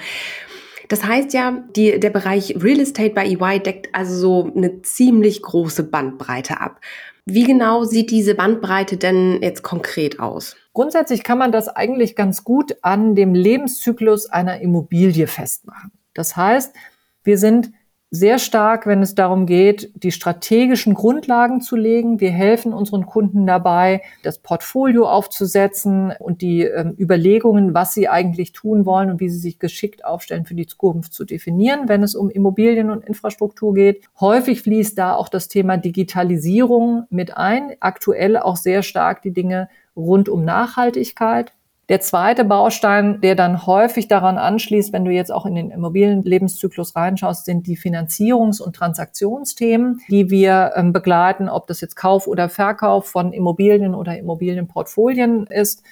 Das 0.89 1.05
heißt 1.05 1.35
ja, 1.35 1.63
die, 1.77 2.01
der 2.01 2.11
Bereich 2.11 2.55
Real 2.59 2.81
Estate 2.81 3.11
bei 3.11 3.27
EY 3.27 3.61
deckt 3.61 3.95
also 3.95 4.15
so 4.15 4.53
eine 4.57 4.81
ziemlich 4.81 5.43
große 5.43 5.85
Bandbreite 5.85 6.61
ab. 6.61 6.81
Wie 7.27 7.45
genau 7.45 7.85
sieht 7.85 8.11
diese 8.11 8.35
Bandbreite 8.35 8.97
denn 8.97 9.43
jetzt 9.43 9.63
konkret 9.63 10.19
aus? 10.19 10.57
Grundsätzlich 10.73 11.25
kann 11.25 11.37
man 11.37 11.53
das 11.53 11.69
eigentlich 11.69 12.17
ganz 12.17 12.43
gut 12.43 12.77
an 12.81 13.15
dem 13.15 13.35
Lebenszyklus 13.35 14.31
einer 14.31 14.63
Immobilie 14.63 15.27
festmachen. 15.27 15.93
Das 16.19 16.37
heißt, 16.37 16.75
wir 17.23 17.39
sind 17.39 17.71
sehr 18.11 18.39
stark, 18.39 18.87
wenn 18.87 19.03
es 19.03 19.15
darum 19.15 19.45
geht, 19.45 19.93
die 20.03 20.13
strategischen 20.13 20.95
Grundlagen 20.95 21.61
zu 21.61 21.77
legen. 21.77 22.21
Wir 22.21 22.31
helfen 22.31 22.73
unseren 22.73 23.05
Kunden 23.05 23.47
dabei, 23.47 24.01
das 24.23 24.39
Portfolio 24.39 25.07
aufzusetzen 25.07 26.15
und 26.19 26.41
die 26.41 26.63
ähm, 26.63 26.97
Überlegungen, 26.99 27.75
was 27.75 27.93
sie 27.93 28.09
eigentlich 28.09 28.53
tun 28.53 28.87
wollen 28.87 29.11
und 29.11 29.21
wie 29.21 29.29
sie 29.29 29.39
sich 29.39 29.59
geschickt 29.59 30.07
aufstellen 30.07 30.47
für 30.47 30.55
die 30.55 30.67
Zukunft 30.67 31.13
zu 31.13 31.27
definieren, 31.27 31.89
wenn 31.89 32.03
es 32.03 32.15
um 32.15 32.31
Immobilien 32.31 32.91
und 32.91 33.05
Infrastruktur 33.05 33.75
geht. 33.75 34.07
Häufig 34.19 34.63
fließt 34.63 34.97
da 34.99 35.15
auch 35.15 35.29
das 35.29 35.49
Thema 35.49 35.77
Digitalisierung 35.77 37.05
mit 37.11 37.37
ein. 37.37 37.73
Aktuell 37.81 38.39
auch 38.39 38.57
sehr 38.57 38.83
stark 38.83 39.21
die 39.21 39.35
Dinge 39.35 39.69
rund 39.95 40.31
um 40.31 40.45
Nachhaltigkeit. 40.45 41.53
Der 41.89 42.03
zweite 42.03 42.45
Baustein, 42.45 43.23
der 43.23 43.35
dann 43.35 43.67
häufig 43.67 44.09
daran 44.09 44.37
anschließt, 44.37 44.93
wenn 44.93 45.07
du 45.07 45.11
jetzt 45.11 45.33
auch 45.33 45.47
in 45.47 45.55
den 45.55 45.71
Immobilienlebenszyklus 45.71 46.95
reinschaust, 46.95 47.47
sind 47.47 47.67
die 47.67 47.79
Finanzierungs- 47.79 48.61
und 48.61 48.77
Transaktionsthemen, 48.77 50.03
die 50.11 50.29
wir 50.29 50.73
ähm, 50.77 50.93
begleiten, 50.93 51.49
ob 51.49 51.67
das 51.67 51.81
jetzt 51.81 51.97
Kauf 51.97 52.27
oder 52.27 52.51
Verkauf 52.51 53.09
von 53.09 53.33
Immobilien 53.33 53.95
oder 53.95 54.19
Immobilienportfolien 54.19 55.47
ist. 55.47 55.83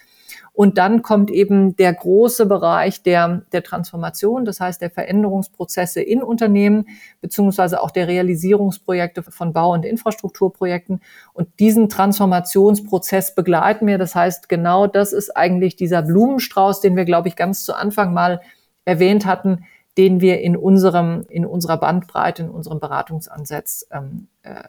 Und 0.57 0.79
dann 0.79 1.03
kommt 1.03 1.31
eben 1.31 1.77
der 1.77 1.93
große 1.93 2.47
Bereich 2.47 3.03
der, 3.03 3.43
der 3.53 3.63
Transformation, 3.63 4.47
das 4.47 4.59
heißt 4.59 4.81
der 4.81 4.89
Veränderungsprozesse 4.89 6.01
in 6.01 6.23
Unternehmen, 6.23 6.89
beziehungsweise 7.21 7.83
auch 7.83 7.91
der 7.91 8.09
Realisierungsprojekte 8.09 9.23
von 9.23 9.53
Bau- 9.53 9.75
und 9.75 9.85
Infrastrukturprojekten. 9.85 11.03
Und 11.35 11.49
diesen 11.61 11.91
Transformationsprozess 11.91 13.35
begleiten 13.35 13.87
wir. 13.87 13.99
Das 13.99 14.15
heißt, 14.15 14.49
genau 14.49 14.87
das 14.87 15.13
ist 15.13 15.37
eigentlich 15.37 15.77
dieser 15.77 16.01
Blumenstrauß, 16.01 16.81
den 16.81 16.97
wir, 16.97 17.05
glaube 17.05 17.29
ich, 17.29 17.37
ganz 17.37 17.63
zu 17.67 17.75
Anfang 17.75 18.15
mal 18.15 18.41
erwähnt 18.87 19.27
hatten, 19.27 19.67
den 19.99 20.23
wir 20.23 20.41
in 20.41 20.57
unserem, 20.57 21.27
in 21.29 21.45
unserer 21.45 21.77
Bandbreite, 21.77 22.45
in 22.45 22.49
unserem 22.49 22.81
Beratungsansatz 22.81 23.87
ähm, 23.91 24.29
äh, 24.41 24.63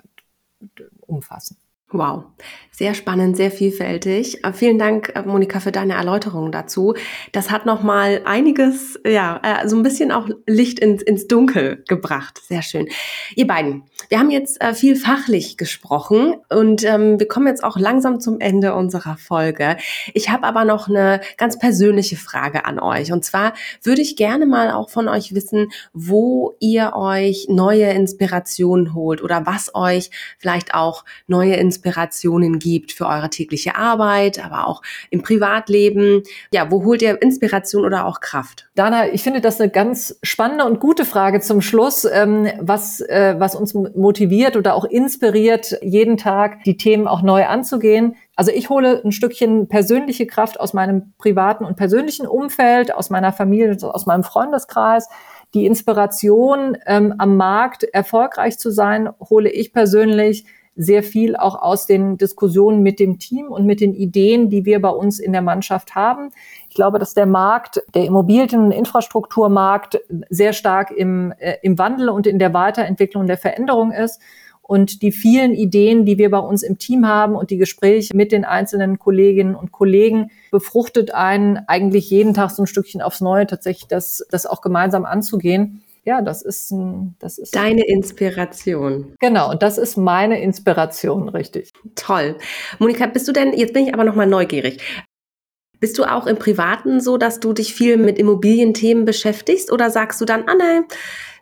umfassen. 1.00 1.56
Wow, 1.90 2.26
sehr 2.70 2.94
spannend, 2.94 3.38
sehr 3.38 3.50
vielfältig. 3.50 4.44
Äh, 4.44 4.52
vielen 4.52 4.78
Dank, 4.78 5.14
äh, 5.16 5.22
Monika, 5.22 5.62
für 5.62 5.72
deine 5.72 5.94
Erläuterungen 5.94 6.52
dazu. 6.52 6.96
Das 7.32 7.50
hat 7.50 7.66
noch 7.66 7.82
mal 7.82 8.24
einiges, 8.26 9.00
ja, 9.08 9.40
äh, 9.42 9.70
so 9.70 9.78
ein 9.78 9.84
bisschen 9.84 10.12
auch 10.12 10.28
Licht 10.46 10.80
ins, 10.80 11.02
ins 11.02 11.28
Dunkel 11.28 11.86
gebracht. 11.88 12.42
Sehr 12.46 12.62
schön. 12.62 12.90
Ihr 13.36 13.48
beiden, 13.48 13.84
wir 14.10 14.20
haben 14.20 14.32
jetzt 14.32 14.62
viel 14.74 14.98
fachlich 14.98 15.56
gesprochen 15.56 16.36
und 16.50 16.84
ähm, 16.84 17.20
wir 17.20 17.28
kommen 17.28 17.48
jetzt 17.48 17.64
auch 17.64 17.78
langsam 17.78 18.20
zum 18.20 18.42
Ende 18.42 18.74
unserer 18.74 19.16
Folge. 19.18 19.78
Ich 20.14 20.30
habe 20.30 20.46
aber 20.46 20.66
noch 20.66 20.90
eine 20.90 21.22
ganz 21.38 21.58
persönliche 21.58 22.18
Frage 22.18 22.66
an 22.66 22.80
euch. 22.80 23.14
Und 23.14 23.24
zwar 23.24 23.54
würde 23.84 24.02
ich 24.02 24.18
gerne 24.18 24.46
mal 24.46 24.72
auch 24.72 24.90
von 24.90 25.08
euch 25.08 25.34
wissen, 25.34 25.70
wo 25.94 26.56
ihr 26.60 26.94
euch 26.96 27.48
neue 27.50 27.90
Inspirationen 27.92 28.94
holt 28.94 29.22
oder 29.22 29.46
was 29.46 29.74
euch 29.74 30.10
vielleicht 30.38 30.74
auch 30.74 31.06
neue 31.28 31.56
Inspirationen 31.56 31.77
Inspirationen 31.78 32.60
gibt 32.60 32.92
für 32.92 33.06
eure 33.06 33.30
tägliche 33.30 33.76
Arbeit, 33.76 34.44
aber 34.44 34.68
auch 34.68 34.82
im 35.10 35.22
Privatleben. 35.22 36.24
Ja, 36.52 36.72
wo 36.72 36.84
holt 36.84 37.02
ihr 37.02 37.22
Inspiration 37.22 37.86
oder 37.86 38.06
auch 38.06 38.20
Kraft? 38.20 38.68
Dana, 38.76 39.14
ich 39.14 39.22
finde 39.22 39.42
das 39.42 39.62
eine 39.62 39.70
ganz 39.70 40.18
spannende 40.24 40.66
und 40.66 40.80
gute 40.80 41.06
Frage 41.06 41.40
zum 41.40 41.62
Schluss, 41.62 42.06
ähm, 42.06 42.48
was, 42.60 43.00
äh, 43.02 43.36
was 43.38 43.56
uns 43.56 43.74
motiviert 43.74 44.56
oder 44.56 44.74
auch 44.74 44.86
inspiriert, 44.86 45.78
jeden 45.82 46.18
Tag 46.18 46.64
die 46.64 46.78
Themen 46.78 47.08
auch 47.08 47.22
neu 47.22 47.46
anzugehen. 47.46 48.16
Also 48.36 48.52
ich 48.52 48.70
hole 48.70 49.02
ein 49.04 49.12
Stückchen 49.12 49.68
persönliche 49.68 50.26
Kraft 50.28 50.60
aus 50.60 50.74
meinem 50.74 51.14
privaten 51.18 51.66
und 51.66 51.76
persönlichen 51.76 52.28
Umfeld, 52.28 52.94
aus 52.94 53.10
meiner 53.10 53.32
Familie, 53.34 53.78
aus 53.82 54.06
meinem 54.06 54.24
Freundeskreis. 54.24 55.08
Die 55.54 55.66
Inspiration, 55.66 56.78
ähm, 56.86 57.16
am 57.18 57.38
Markt 57.38 57.84
erfolgreich 57.84 58.60
zu 58.60 58.70
sein, 58.70 59.10
hole 59.30 59.50
ich 59.50 59.74
persönlich 59.74 60.46
sehr 60.78 61.02
viel 61.02 61.36
auch 61.36 61.62
aus 61.62 61.88
den 61.88 62.18
Diskussionen 62.18 62.84
mit 62.84 63.00
dem 63.00 63.18
Team 63.18 63.48
und 63.48 63.66
mit 63.66 63.82
den 63.82 63.94
Ideen, 63.94 64.50
die 64.50 64.64
wir 64.64 64.80
bei 64.80 64.90
uns 64.90 65.20
in 65.20 65.34
der 65.34 65.42
Mannschaft 65.42 65.96
haben. 65.96 66.30
Ich 66.70 66.76
glaube, 66.76 67.00
dass 67.00 67.16
der 67.16 67.26
Markt, 67.26 67.82
der 67.96 68.06
Immobilien- 68.06 68.66
und 68.66 68.72
Infrastrukturmarkt 68.72 70.00
sehr 70.30 70.54
stark 70.54 70.92
im, 70.92 71.34
äh, 71.40 71.56
im 71.64 71.80
Wandel 71.80 72.10
und 72.10 72.28
in 72.28 72.38
der 72.38 72.54
Weiterentwicklung 72.54 73.22
und 73.22 73.28
der 73.28 73.38
Veränderung 73.38 73.92
ist. 73.92 74.22
Und 74.62 75.02
die 75.02 75.14
vielen 75.14 75.54
Ideen, 75.54 76.06
die 76.06 76.18
wir 76.18 76.30
bei 76.30 76.40
uns 76.40 76.62
im 76.62 76.78
Team 76.78 77.08
haben 77.08 77.36
und 77.36 77.50
die 77.52 77.58
Gespräche 77.58 78.16
mit 78.16 78.32
den 78.32 78.44
einzelnen 78.46 79.00
Kolleginnen 79.00 79.56
und 79.56 79.72
Kollegen 79.72 80.30
befruchtet 80.52 81.14
einen 81.14 81.58
eigentlich 81.68 82.10
jeden 82.10 82.34
Tag 82.34 82.52
so 82.52 82.64
ein 82.64 82.68
Stückchen 82.68 83.02
aufs 83.02 83.22
Neue 83.22 83.48
tatsächlich 83.48 83.88
das, 83.88 84.26
das 84.30 84.46
auch 84.46 84.62
gemeinsam 84.62 85.06
anzugehen 85.06 85.82
ja, 86.08 86.22
das 86.22 86.42
ist 86.42 86.72
ein, 86.72 87.16
das 87.20 87.38
ist 87.38 87.54
deine 87.54 87.86
Inspiration. 87.86 89.14
Genau, 89.20 89.52
und 89.52 89.62
das 89.62 89.78
ist 89.78 89.98
meine 89.98 90.42
Inspiration, 90.42 91.28
richtig. 91.28 91.74
Toll. 91.96 92.38
Monika, 92.80 93.08
bist 93.08 93.28
du 93.28 93.34
denn, 93.34 93.52
jetzt 93.52 93.74
bin 93.74 93.88
ich 93.88 93.94
aber 93.94 94.06
nochmal 94.06 94.26
neugierig. 94.26 94.80
Bist 95.82 95.98
du 96.00 96.06
auch 96.06 96.26
im 96.26 96.38
Privaten 96.38 97.02
so, 97.02 97.18
dass 97.18 97.42
du 97.42 97.52
dich 97.52 97.74
viel 97.74 97.98
mit 97.98 98.18
Immobilienthemen 98.18 99.04
beschäftigst 99.04 99.70
oder 99.70 99.90
sagst 99.90 100.22
du 100.22 100.26
dann, 100.26 100.46
ah 100.48 100.56
nein, 100.58 100.86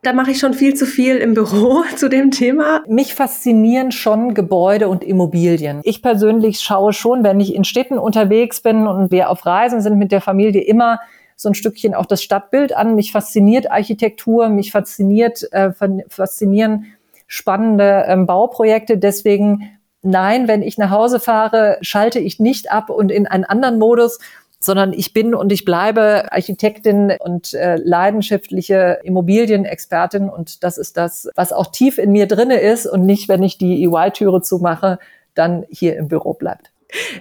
da 0.01 0.13
mache 0.13 0.31
ich 0.31 0.39
schon 0.39 0.55
viel 0.55 0.73
zu 0.73 0.87
viel 0.87 1.17
im 1.17 1.35
Büro 1.35 1.83
zu 1.95 2.09
dem 2.09 2.31
Thema? 2.31 2.81
Mich 2.87 3.13
faszinieren 3.13 3.91
schon 3.91 4.33
Gebäude 4.33 4.89
und 4.89 5.03
Immobilien. 5.03 5.81
Ich 5.83 6.01
persönlich 6.01 6.61
schaue 6.61 6.91
schon, 6.91 7.23
wenn 7.23 7.39
ich 7.39 7.53
in 7.53 7.65
Städten 7.65 7.99
unterwegs 7.99 8.61
bin 8.61 8.87
und 8.87 9.11
wir 9.11 9.29
auf 9.29 9.45
Reisen 9.45 9.81
sind 9.81 9.99
mit 9.99 10.11
der 10.11 10.21
Familie 10.21 10.63
immer 10.63 10.99
so 11.35 11.49
ein 11.49 11.55
Stückchen 11.55 11.93
auch 11.93 12.05
das 12.05 12.23
Stadtbild 12.23 12.75
an. 12.75 12.95
Mich 12.95 13.11
fasziniert 13.11 13.69
Architektur, 13.69 14.49
mich 14.49 14.71
fasziniert, 14.71 15.47
äh, 15.51 15.71
faszinieren 16.09 16.85
spannende 17.27 18.05
ähm, 18.07 18.25
Bauprojekte. 18.25 18.97
Deswegen 18.97 19.79
nein, 20.01 20.47
wenn 20.47 20.61
ich 20.61 20.77
nach 20.77 20.91
Hause 20.91 21.19
fahre, 21.19 21.77
schalte 21.81 22.19
ich 22.19 22.39
nicht 22.39 22.71
ab 22.71 22.89
und 22.89 23.11
in 23.11 23.27
einen 23.27 23.43
anderen 23.43 23.79
Modus, 23.79 24.19
sondern 24.59 24.93
ich 24.93 25.13
bin 25.13 25.35
und 25.35 25.51
ich 25.51 25.65
bleibe 25.65 26.31
Architektin 26.31 27.13
und 27.19 27.53
äh, 27.53 27.75
leidenschaftliche 27.75 28.99
Immobilienexpertin 29.03 30.29
und 30.29 30.63
das 30.63 30.77
ist 30.77 30.97
das, 30.97 31.29
was 31.35 31.53
auch 31.53 31.67
tief 31.67 31.97
in 31.97 32.11
mir 32.11 32.27
drinne 32.27 32.59
ist 32.59 32.85
und 32.85 33.05
nicht, 33.05 33.27
wenn 33.27 33.43
ich 33.43 33.57
die 33.57 33.83
EY-Türe 33.83 34.41
zumache, 34.41 34.99
dann 35.33 35.65
hier 35.69 35.97
im 35.97 36.07
Büro 36.07 36.33
bleibt. 36.33 36.71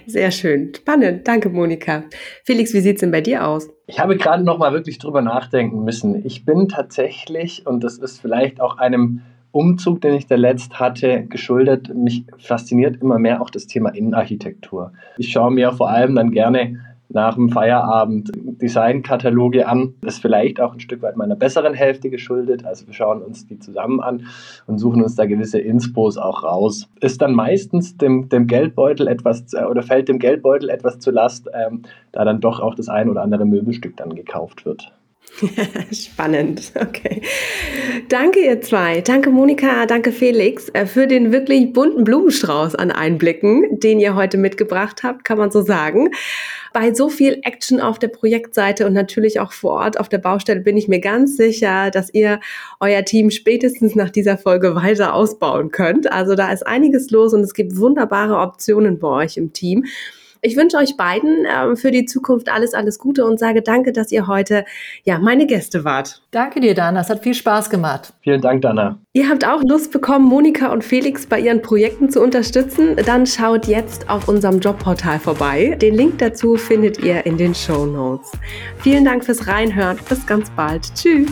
Sehr 0.07 0.31
schön. 0.31 0.73
Spannend. 0.75 1.27
Danke, 1.27 1.49
Monika. 1.49 2.03
Felix, 2.43 2.73
wie 2.73 2.79
sieht 2.79 2.95
es 2.95 3.01
denn 3.01 3.11
bei 3.11 3.21
dir 3.21 3.47
aus? 3.47 3.69
Ich 3.87 3.99
habe 3.99 4.17
gerade 4.17 4.43
noch 4.43 4.57
mal 4.57 4.73
wirklich 4.73 4.97
drüber 4.97 5.21
nachdenken 5.21 5.83
müssen. 5.83 6.25
Ich 6.25 6.45
bin 6.45 6.69
tatsächlich, 6.69 7.65
und 7.65 7.83
das 7.83 7.97
ist 7.97 8.19
vielleicht 8.19 8.61
auch 8.61 8.77
einem 8.77 9.21
Umzug, 9.51 10.01
den 10.01 10.15
ich 10.15 10.27
da 10.27 10.35
letzt 10.35 10.79
hatte, 10.79 11.23
geschuldet, 11.27 11.93
mich 11.95 12.25
fasziniert 12.37 13.01
immer 13.01 13.19
mehr 13.19 13.41
auch 13.41 13.49
das 13.49 13.67
Thema 13.67 13.89
Innenarchitektur. 13.95 14.91
Ich 15.17 15.31
schaue 15.31 15.51
mir 15.51 15.71
vor 15.71 15.89
allem 15.89 16.15
dann 16.15 16.31
gerne 16.31 16.79
nach 17.09 17.35
dem 17.35 17.49
Feierabend 17.49 18.31
Designkataloge 18.33 19.67
an. 19.67 19.95
Das 20.01 20.15
ist 20.15 20.21
vielleicht 20.21 20.59
auch 20.59 20.73
ein 20.73 20.79
Stück 20.79 21.01
weit 21.01 21.17
meiner 21.17 21.35
besseren 21.35 21.73
Hälfte 21.73 22.09
geschuldet. 22.09 22.65
Also 22.65 22.87
wir 22.87 22.93
schauen 22.93 23.21
uns 23.21 23.45
die 23.47 23.59
zusammen 23.59 23.99
an 23.99 24.27
und 24.67 24.77
suchen 24.77 25.01
uns 25.01 25.15
da 25.15 25.25
gewisse 25.25 25.59
Inspos 25.59 26.17
auch 26.17 26.43
raus. 26.43 26.89
Ist 27.01 27.21
dann 27.21 27.33
meistens 27.33 27.97
dem, 27.97 28.29
dem 28.29 28.47
Geldbeutel 28.47 29.07
etwas 29.07 29.53
oder 29.53 29.83
fällt 29.83 30.09
dem 30.09 30.19
Geldbeutel 30.19 30.69
etwas 30.69 30.99
zu 30.99 31.11
Last, 31.11 31.49
ähm, 31.53 31.83
da 32.11 32.25
dann 32.25 32.41
doch 32.41 32.59
auch 32.59 32.75
das 32.75 32.89
ein 32.89 33.09
oder 33.09 33.21
andere 33.21 33.45
Möbelstück 33.45 33.97
dann 33.97 34.15
gekauft 34.15 34.65
wird. 34.65 34.91
Spannend, 35.91 36.71
okay. 36.79 37.21
Danke 38.07 38.39
ihr 38.39 38.61
zwei. 38.61 39.01
Danke 39.01 39.29
Monika, 39.29 39.85
danke 39.85 40.11
Felix 40.11 40.69
äh, 40.69 40.85
für 40.85 41.07
den 41.07 41.31
wirklich 41.31 41.73
bunten 41.73 42.03
Blumenstrauß 42.03 42.75
an 42.75 42.91
Einblicken, 42.91 43.79
den 43.79 43.99
ihr 43.99 44.15
heute 44.15 44.37
mitgebracht 44.37 45.03
habt, 45.03 45.25
kann 45.25 45.37
man 45.37 45.51
so 45.51 45.61
sagen. 45.61 46.09
Bei 46.73 46.93
so 46.93 47.09
viel 47.09 47.39
Action 47.43 47.81
auf 47.81 47.99
der 47.99 48.07
Projektseite 48.09 48.85
und 48.85 48.93
natürlich 48.93 49.39
auch 49.39 49.51
vor 49.51 49.73
Ort 49.73 49.99
auf 49.99 50.09
der 50.09 50.17
Baustelle 50.19 50.61
bin 50.61 50.77
ich 50.77 50.87
mir 50.87 50.99
ganz 50.99 51.37
sicher, 51.37 51.91
dass 51.91 52.13
ihr 52.13 52.39
euer 52.79 53.03
Team 53.03 53.29
spätestens 53.29 53.95
nach 53.95 54.09
dieser 54.09 54.37
Folge 54.37 54.75
weiter 54.75 55.13
ausbauen 55.13 55.71
könnt. 55.71 56.11
Also 56.11 56.35
da 56.35 56.51
ist 56.51 56.65
einiges 56.65 57.11
los 57.11 57.33
und 57.33 57.41
es 57.41 57.53
gibt 57.53 57.77
wunderbare 57.77 58.37
Optionen 58.37 58.99
bei 58.99 59.07
euch 59.07 59.37
im 59.37 59.51
Team. 59.53 59.85
Ich 60.45 60.55
wünsche 60.55 60.77
euch 60.77 60.95
beiden 60.95 61.45
äh, 61.45 61.75
für 61.75 61.89
die 61.89 62.05
Zukunft 62.05 62.49
alles, 62.49 62.75
alles 62.75 62.99
Gute 62.99 63.25
und 63.25 63.39
sage 63.39 63.63
danke, 63.63 63.91
dass 63.91 64.11
ihr 64.11 64.27
heute 64.27 64.63
ja 65.03 65.17
meine 65.17 65.47
Gäste 65.47 65.83
wart. 65.83 66.21
Danke 66.29 66.59
dir, 66.59 66.75
Dana. 66.75 67.01
Es 67.01 67.09
hat 67.09 67.23
viel 67.23 67.33
Spaß 67.33 67.71
gemacht. 67.71 68.13
Vielen 68.21 68.41
Dank, 68.41 68.61
Dana. 68.61 68.99
Ihr 69.13 69.27
habt 69.27 69.43
auch 69.43 69.63
Lust 69.63 69.91
bekommen, 69.91 70.25
Monika 70.25 70.71
und 70.71 70.83
Felix 70.83 71.25
bei 71.25 71.39
ihren 71.39 71.63
Projekten 71.63 72.11
zu 72.11 72.21
unterstützen? 72.21 72.95
Dann 73.07 73.25
schaut 73.25 73.65
jetzt 73.65 74.07
auf 74.07 74.27
unserem 74.27 74.59
Jobportal 74.59 75.17
vorbei. 75.17 75.75
Den 75.81 75.95
Link 75.95 76.19
dazu 76.19 76.57
findet 76.57 76.99
ihr 76.99 77.25
in 77.25 77.37
den 77.37 77.55
Show 77.55 77.87
Notes. 77.87 78.31
Vielen 78.81 79.03
Dank 79.03 79.25
fürs 79.25 79.47
Reinhören. 79.47 79.97
Bis 80.07 80.27
ganz 80.27 80.51
bald. 80.51 80.93
Tschüss. 80.93 81.31